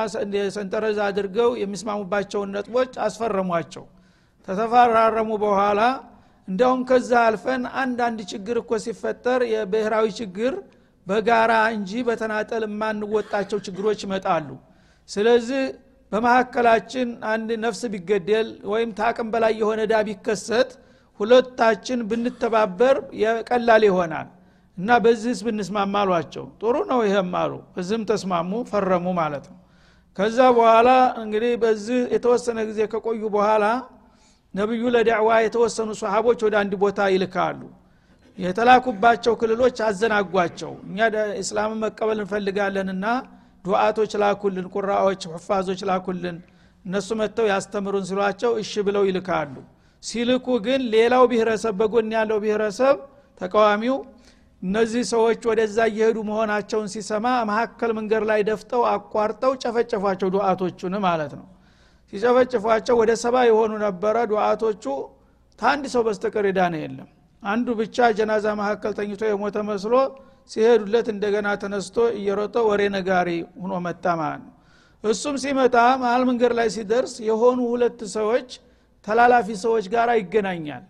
ሰንጠረዝ 0.57 0.99
አድርገው 1.07 1.51
የሚስማሙባቸውን 1.63 2.53
ነጥቦች 2.57 2.93
አስፈረሟቸው። 3.07 3.85
ተተፈራረሙ 4.49 5.31
በኋላ 5.43 5.81
እንዲያውም 6.49 6.81
ከዛ 6.89 7.11
አልፈን 7.27 7.63
አንዳንድ 7.81 8.21
ችግር 8.31 8.57
እኮ 8.63 8.73
ሲፈጠር 8.85 9.41
የብሔራዊ 9.51 10.07
ችግር 10.21 10.55
በጋራ 11.07 11.53
እንጂ 11.77 11.91
በተናጠል 12.09 12.65
የማንወጣቸው 12.67 13.59
ችግሮች 13.67 14.01
ይመጣሉ። 14.07 14.49
ስለዚህ 15.09 15.63
በመካከላችን 16.13 17.09
አንድ 17.33 17.51
ነፍስ 17.65 17.83
ቢገደል 17.93 18.49
ወይም 18.73 18.91
ታቅም 18.99 19.29
በላይ 19.35 19.53
የሆነ 19.61 19.81
ዳ 19.93 20.01
ቢከሰት 20.09 20.71
ሁለታችን 21.21 22.01
ብንተባበር 22.11 22.97
ቀላል 23.51 23.83
ይሆናል 23.89 24.29
እና 24.81 24.91
በዚህስ 25.05 25.41
ብንስማማ 25.47 25.95
አሏቸው። 26.03 26.45
ጥሩ 26.61 26.75
ነው 26.91 27.01
ይሄም 27.07 27.33
አሉ። 27.41 27.53
በዚህም 27.75 28.03
ተስማሙ 28.11 28.51
ፈረሙ 28.71 29.07
ማለት 29.19 29.45
ነው። 29.51 29.57
ከዛ 30.17 30.39
በኋላ 30.57 30.89
እንግዲህ 31.23 31.53
በዚህ 31.63 31.99
የተወሰነ 32.15 32.59
ጊዜ 32.69 32.81
ከቆዩ 32.93 33.23
በኋላ 33.35 33.65
ነቢዩ 34.55 34.83
ለዳዕዋ 34.95 35.31
የተወሰኑ 35.45 35.91
ሰሃቦች 36.01 36.41
ወደ 36.47 36.55
አንድ 36.63 36.73
ቦታ 36.83 37.01
ይልካሉ። 37.15 37.61
የተላኩባቸው 38.39 39.33
ክልሎች 39.41 39.77
አዘናጓቸው። 39.87 40.73
እኛ 40.89 40.99
እስላምን 41.43 41.79
መቀበል 41.85 42.19
እንፈልጋለንና 42.23 43.07
ዱዓቶች 43.65 44.13
ላኩልን 44.23 44.67
ቁራዎች 44.75 45.23
ሁፋዞች 45.33 45.81
ላኩልን 45.91 46.37
እነሱ 46.85 47.09
መጥተው 47.21 47.47
ያስተምሩን 47.53 48.05
ሲሏቸው 48.11 48.53
እሺ 48.63 48.73
ብለው 48.87 49.03
ይልካሉ። 49.09 49.55
ሲልኩ 50.03 50.47
ግን 50.67 50.81
ሌላው 50.95 51.25
ብሔረሰብ 51.31 51.75
በጎን 51.81 52.13
ያለው 52.17 52.39
ብሔረሰብ 52.45 52.97
ተቃዋሚው 53.41 53.97
እነዚህ 54.63 55.03
ሰዎች 55.11 55.41
ወደዛ 55.51 55.79
እየሄዱ 55.91 56.19
መሆናቸውን 56.29 56.89
ሲሰማ 56.95 57.27
መካከል 57.51 57.91
መንገድ 57.99 58.25
ላይ 58.31 58.41
ደፍጠው 58.49 58.83
አቋርጠው 58.91 59.53
ጨፈጨፏቸው 59.63 60.29
ዱዓቶቹን 60.35 60.95
ማለት 61.07 61.33
ነው። 61.39 61.47
ሲጨፈጭፏቸው 62.13 62.95
ወደ 63.01 63.13
ሰባ 63.23 63.37
የሆኑ 63.49 63.73
ነበረ። 63.85 64.17
ዱዓቶቹ 64.33 64.85
ታንድ 65.59 65.85
ሰው 65.95 66.03
በስተቀር 66.07 66.47
ዳነ 66.59 66.75
የለም። 66.83 67.09
አንዱ 67.43 67.67
ብቻ 67.81 67.97
ጀናዛ 68.19 68.47
መካከል 68.61 68.93
ተኝቶ 68.99 69.23
የሞተ 69.29 69.59
መስሎ 69.69 69.95
ሲሄዱለት 70.51 71.07
እንደገና 71.15 71.49
ተነስቶ 71.63 71.97
እየሮጠ 72.19 72.57
ወሬ 72.69 72.83
ነጋሪ 72.97 73.29
ሁኖ 73.63 73.73
መጣ 73.87 74.05
ማለት 74.21 74.43
ነው። 74.47 74.55
እሱም 75.05 75.37
ሲመጣ 75.43 75.75
መሀል 76.03 76.23
መንገድ 76.31 76.53
ላይ 76.59 76.69
ሲደርስ 76.75 77.15
የሆኑ 77.29 77.59
ሁለት 77.73 78.01
ሰዎች 78.17 78.49
ተላላፊ 79.07 79.49
ሰዎች 79.65 79.85
ጋር 79.95 80.09
ይገናኛል። 80.19 80.83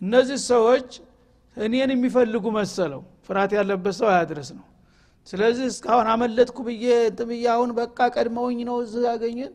እነዚህ 0.00 0.38
ሰዎች 0.50 0.88
እኔን 1.56 1.90
የሚፈልጉ 1.94 2.44
መሰለው። 2.56 3.02
ፍርሃት 3.26 3.52
ያለበት 3.58 3.94
ሰው 3.98 4.08
አያድርስ 4.12 4.48
ነው 4.54 4.64
ስለዚህ 5.26 5.66
እስካሁን 5.72 6.06
አመለጥኩ 6.12 6.56
ብዬ 6.66 6.86
ብዬ 7.28 7.44
አሁን 7.52 7.70
በቃ 7.78 7.98
ቀድመውኝ 8.14 8.58
ነው 8.68 8.76
እዚህ 8.84 9.04
ያገኘን። 9.08 9.52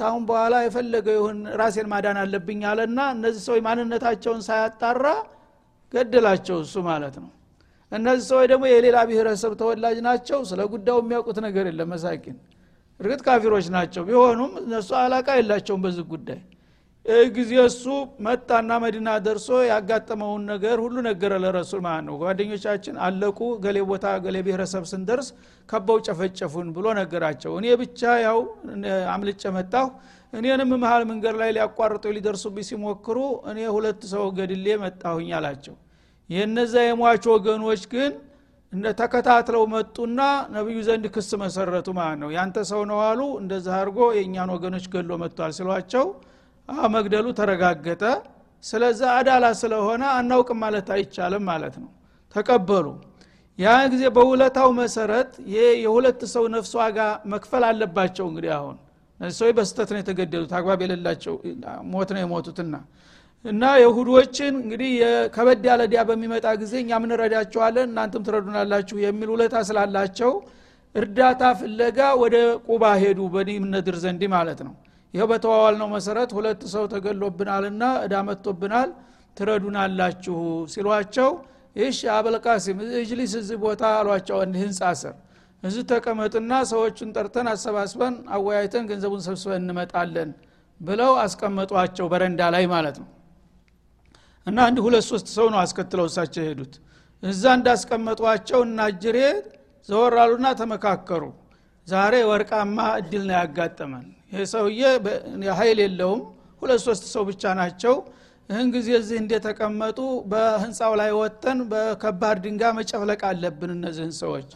ታሁን 0.00 0.22
በኋላ 0.28 0.54
የፈለገ 0.62 1.06
ይሁን 1.16 1.38
ራሴን 1.60 1.86
ማዳን 1.92 2.18
አለብኝ 2.22 2.60
አለና 2.70 3.00
እነዚህ 3.14 3.42
ሰዎች 3.46 3.60
ማንነታቸውን 3.66 4.40
ሳያጣራ 4.46 5.04
ገደላቸው 5.92 6.56
እሱ 6.64 6.74
ማለት 6.88 7.16
ነው። 7.22 7.30
እነዚህ 7.92 8.24
ሰዎች 8.30 8.46
ደግሞ 8.52 8.64
የሌላ 8.70 8.98
ብሔረሰብ 9.08 9.52
ተወላጅ 9.60 9.98
ናቸው። 10.06 10.38
ስለ 10.50 10.60
ጉዳዩ 10.72 10.96
የሚያውቁት 11.02 11.38
ነገር 11.46 11.64
የለም 11.70 11.90
መሳኪን 11.94 12.36
እርግጥ 13.00 13.20
ካፊሮች 13.26 13.66
ናቸው። 13.74 14.02
ቢሆኑም 14.08 14.52
እነሱ 14.62 14.90
አላቃ 15.00 15.28
የላቸውም 15.38 15.82
በዚህ 15.86 16.04
ጉዳይ 16.12 16.40
ጊዜ 17.34 17.52
እሱ 17.62 17.84
መጣና 18.26 18.70
መዲና 18.82 19.08
ደርሶ 19.24 19.48
ያጋጠመውን 19.66 20.42
ነገር 20.52 20.76
ሁሉ 20.84 20.96
ነገረ 21.06 21.32
ለረሱል 21.42 21.80
ማለት 21.86 22.04
ነው። 22.06 22.14
ጓደኞቻችን 22.22 22.94
አለቁ 23.06 23.38
ገሌ 23.64 23.78
ቦታ 23.90 24.14
ገሌ 24.24 24.36
ብሔረሰብ 24.46 24.84
ስንደርስ 24.92 25.28
ከበው 25.68 25.98
ጨፈጨፉን 26.06 26.68
ብሎ 26.76 26.86
ነገራቸው። 27.00 27.52
እኔ 27.60 27.66
ብቻ 27.82 28.00
ያው 28.24 28.38
አምልጨ 29.14 29.42
መጣሁ። 29.58 29.86
እኔንም 30.32 30.70
መሀል 30.76 31.02
መንገድ 31.10 31.34
ላይ 31.42 31.50
ሊያቋርጡ 31.56 32.04
ሊደርሱብኝ 32.16 32.66
ሲሞክሩ 32.70 33.18
እኔ 33.50 33.58
ሁለት 33.76 34.02
ሰው 34.12 34.24
ገድሌ 34.38 34.66
መጣሁኝ 34.84 35.30
አላቸው። 35.38 35.76
የነዛ 36.30 36.74
የሟች 36.86 37.24
ወገኖች 37.34 37.82
ግን 37.92 38.12
ተከታትለው 38.98 39.64
መጡና 39.72 40.20
ነቢዩ 40.54 40.78
ዘንድ 40.86 41.04
ክስ 41.14 41.28
መሰረቱ 41.42 41.88
ማለት 41.98 42.18
ነው። 42.22 42.30
ያንተ 42.36 42.58
ሰው 42.70 42.80
ነው 42.90 42.98
አሉ 43.08 43.20
እንደዛ 43.40 43.68
አድርጎ 43.78 43.98
የእኛን 44.16 44.50
ወገኖች 44.54 44.86
ገሎ 44.94 45.10
መጥቷል 45.22 45.52
ሲሏቸው 45.58 46.06
መግደሉ 46.94 47.26
ተረጋገጠ። 47.38 48.02
ስለዛ 48.64 49.00
አዳላ 49.16 49.46
ስለሆነ 49.60 50.02
አናውቅም 50.14 50.58
ማለት 50.64 50.88
አይቻልም 50.94 51.44
ማለት 51.50 51.74
ነው። 51.82 51.90
ተቀበሉ። 52.34 52.86
ያ 53.58 53.72
ጊዜ 53.92 54.04
በውለታው 54.16 54.68
መሰረት 54.78 55.32
የሁለት 55.82 56.20
ሰው 56.32 56.44
ነፍስ 56.54 56.72
ዋጋ 56.80 56.98
መክፈል 57.32 57.64
አለባቸው 57.68 58.26
እንግዲህ 58.30 58.52
አሁን። 58.56 58.76
እነዚህ 59.20 59.36
ሰዎች 59.40 59.54
በስተት 59.58 59.90
ነው 59.94 60.00
የተገደሉት 60.02 60.52
አግባብ 60.58 60.80
የሌላቸው 60.84 61.34
ሞት 61.92 62.08
ነው 62.14 62.20
የሞቱትና 62.22 62.74
እና 63.44 63.62
የሁዶችን 63.82 64.54
እንግዲህ 64.62 64.92
ከበድ 65.34 65.64
ያለ 65.70 65.82
ዲያ 65.92 66.02
በሚመጣ 66.08 66.46
ጊዜ 66.62 66.74
እኛ 66.82 66.98
ምንረዳቸዋለን 67.02 67.88
እናንተም 67.90 68.22
ትረዱናላችሁ 68.26 68.96
የሚል 69.04 69.30
ውለታ 69.34 69.56
ስላላቸው 69.68 70.32
እርዳታ 70.94 71.42
ፍለጋ 71.60 72.00
ወደ 72.22 72.36
ቁባ 72.68 72.84
ሄዱ 73.02 73.20
በኒ 73.34 73.50
ዘንድ 74.04 74.22
ማለት 74.34 74.60
ነው 74.66 74.74
ይኸው 75.14 75.28
በተዋዋል 75.30 75.74
ነው 75.80 75.88
መሰረት 75.92 76.30
ሁለት 76.36 76.62
ሰው 76.72 76.84
ተገሎብናልና 76.92 77.82
እዳ 78.04 78.14
መጥቶብናል 78.28 78.90
ትረዱናላችሁ 79.36 80.38
ሲሏቸው 80.72 81.30
ይሽ 81.76 81.98
አበልቃሲም 82.14 82.78
እጅሊስ 82.98 83.32
እዚህ 83.40 83.58
ቦታ 83.64 83.82
አሏቸው። 83.98 84.38
እንዲ 84.44 84.56
ህንፃ 84.64 84.90
ስር 85.00 85.14
እዚህ 85.62 85.82
ተቀመጥና 85.90 86.52
ሰዎቹን 86.70 87.10
ጠርተን 87.16 87.46
አሰባስበን 87.52 88.14
አወያይተን 88.36 88.84
ገንዘቡን 88.90 89.22
ሰብስበን 89.26 89.62
እንመጣለን 89.62 90.30
ብለው 90.80 91.12
አስቀመጧቸው 91.22 92.06
በረንዳ 92.12 92.42
ላይ 92.54 92.64
ማለት 92.74 92.96
ነው። 93.02 93.08
እና 94.46 94.58
አንድ 94.68 94.78
ሁለት 94.86 95.04
ሶስት 95.10 95.28
ሰው 95.36 95.46
ነው 95.52 95.58
አስከትለው 95.62 96.06
እሳቸው 96.10 96.42
የሄዱት። 96.44 96.74
እዛ 97.22 97.42
እንዳስቀመጧቸው 97.58 98.60
እና 98.68 98.88
ጅሬ 99.02 99.18
ዘወር 99.88 100.14
አሉና 100.22 100.46
ተመካከሩ። 100.60 101.22
ዛሬ 101.86 102.14
ወርቃማ 102.30 102.78
እድል 103.00 103.22
ነው 103.28 103.36
ያጋጠመን 103.38 104.04
ይህ 104.34 104.44
ሰውዬ 104.52 104.82
ሀይል 105.58 105.78
የለውም። 105.84 106.22
ሁለት 106.62 106.80
ሶስት 106.86 107.04
ሰው 107.14 107.22
ብቻ 107.28 107.42
ናቸው። 107.58 107.94
ይህን 108.50 108.68
ጊዜ 108.74 108.88
እዚህ 108.98 109.16
እንደተቀመጡ 109.22 109.98
በህንፃው 110.30 110.92
ላይ 111.00 111.10
ወጥተን 111.18 111.58
በከባድ 111.70 112.38
ድንጋ 112.44 112.62
መጨፍለቅ 112.78 113.20
አለብን 113.28 113.70
እነዚህን 113.76 114.12
ሰዎች 114.20 114.48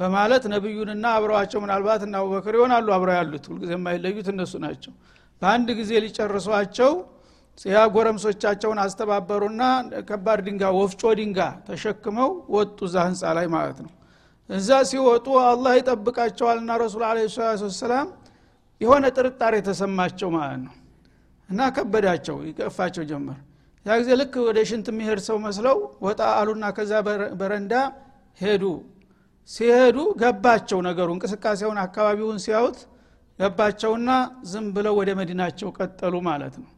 በማለት 0.00 0.44
ነቢዩንና 0.52 1.06
አብረዋቸው 1.16 1.58
ምናልባት 1.64 2.02
እና 2.06 2.14
አቡበክር 2.20 2.54
ይሆናሉ 2.58 2.86
አብረው 2.96 3.16
ያሉት። 3.18 3.44
ሁልጊዜ 3.50 3.72
የማይለዩት 3.76 4.28
እነሱ 4.32 4.52
ናቸው። 4.64 4.92
በአንድ 5.42 5.68
ጊዜ 5.80 5.90
ሊጨርሷቸው 6.04 6.92
ያ 7.68 7.80
ጎረምሶቻቸውን 7.94 8.78
አስተባበሩና 8.84 9.62
ከባድ 10.08 10.40
ድንጋ 10.46 10.70
ወፍጮ 10.78 11.12
ድንጋ 11.18 11.38
ተሸክመው 11.68 12.30
ወጡ 12.56 12.78
እዛ 12.88 12.96
ህንፃ 13.08 13.32
ላይ 13.38 13.46
ማለት 13.54 13.78
ነው። 13.84 13.92
እዛ 14.50 14.70
ሲወጡ 14.88 15.26
አላህ 15.44 15.72
ይጠብቃቸዋልና 15.78 16.70
ረሱል 16.82 17.04
አለ 17.08 17.18
ሰላም 17.78 18.08
የሆነ 18.80 19.04
ጥርጣሬ 19.16 19.54
ተሰማቸው 19.66 20.28
ማለት 20.36 20.60
ነው። 20.66 20.74
እና 21.48 21.60
ከበዳቸው 21.76 22.36
ይቀፋቸው 22.48 23.04
ጀመር። 23.10 23.38
ያ 23.86 23.96
ጊዜ 24.00 24.10
ልክ 24.20 24.34
ወደ 24.46 24.58
ሽንት 24.68 24.86
የሚሄድ 24.90 25.20
ሰው 25.26 25.36
መስለው 25.44 25.76
ወጣ 26.06 26.20
አሉና 26.38 26.64
ከዛ 26.76 26.92
በረንዳ 27.40 27.72
ሄዱ። 28.40 28.62
ሲሄዱ 29.48 29.98
ገባቸው 30.20 30.78
ነገሩ። 30.86 31.08
እንቅስቃሴውን 31.16 31.78
አካባቢውን 31.84 32.38
ሲያዩት 32.44 32.78
ገባቸውና 33.38 34.10
ዝም 34.50 34.66
ብለው 34.76 34.94
ወደ 35.00 35.10
መዲናቸው 35.20 35.68
ቀጠሉ 35.78 36.14
ማለት 36.28 36.54
ነው። 36.62 36.70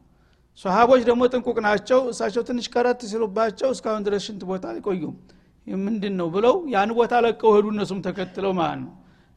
ሰሃቦች 0.64 1.02
ደግሞ 1.08 1.22
ጥንቁቅ 1.32 1.58
ናቸው። 1.66 1.98
እሳቸው 2.12 2.42
ትንሽ 2.48 2.66
ቀረት 2.74 3.00
ሲሉባቸው 3.10 3.68
እስካሁን 3.74 4.04
ድረስ 4.06 4.22
ሽንት 4.28 4.42
ቦታ 4.50 4.66
አይቆዩም 4.72 5.16
ምንድን 5.66 6.14
ነው 6.20 6.28
ብለው 6.34 6.54
ያን 6.74 6.90
ቦታ 6.98 7.14
ለቀው 7.24 7.50
ሄዱ 7.56 7.66
እነሱም 7.74 8.00
ተከትለው 8.04 8.52
ማለት 8.58 8.80
ነው 8.82 8.92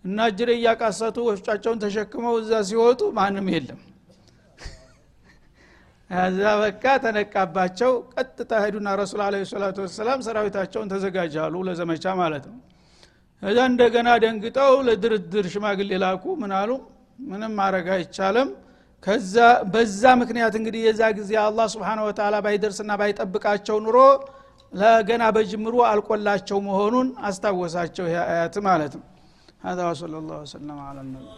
እና 0.05 0.27
እጅሬ 0.29 0.49
እያቃሰቱ 0.57 1.17
ወፍጫቸውን 1.27 1.79
ተሸክመው 1.83 2.35
እዛ 2.41 2.51
ሲወጡ 2.67 3.01
ማንም 3.17 3.47
የለም። 3.53 3.79
እዛ 6.09 6.43
በቃ 6.61 6.83
ተነቃባቸው። 7.03 7.91
ቀጥታ 8.13 8.51
ሄዱና 8.63 8.89
ረሱል 9.01 9.21
አለ 9.25 9.35
ሰላቱ 9.51 9.77
ወሰላም 9.85 10.19
ሰራዊታቸውን 10.27 10.87
ተዘጋጃሉ 10.93 11.55
ለዘመቻ 11.67 12.05
ማለት 12.21 12.45
ነው። 12.51 12.57
እዛ 13.41 13.57
እንደገና 13.71 14.09
ደንግጠው 14.23 14.73
ለድርድር 14.87 15.45
ሽማግሌ 15.53 15.91
ላኩ። 16.03 16.23
ምናሉ 16.41 16.69
ምንም 17.25 17.53
ማድረግ 17.59 17.87
አይቻልም። 17.95 18.49
ከዛ 19.03 19.35
በዛ 19.73 20.03
ምክንያት 20.21 20.53
እንግዲህ 20.59 20.81
የዛ 20.87 21.01
ጊዜ 21.19 21.31
አላህ 21.43 21.67
ስብሓን 21.73 21.99
ወተላ 22.07 22.35
ባይደርስና 22.45 22.91
ባይጠብቃቸው 23.01 23.77
ኑሮ 23.85 23.97
ለገና 24.73 25.23
በጅምሩ 25.35 25.75
አልቆላቸው 25.91 26.57
መሆኑን 26.65 27.07
አስታወሳቸው 27.29 28.05
ይህ 28.09 28.17
አያት 28.25 28.57
ማለት 28.67 28.93
ነው 28.97 29.05
هذا 29.61 29.89
وصلى 29.89 30.17
الله 30.17 30.37
وسلم 30.41 30.79
على 30.79 31.01
النبي. 31.01 31.29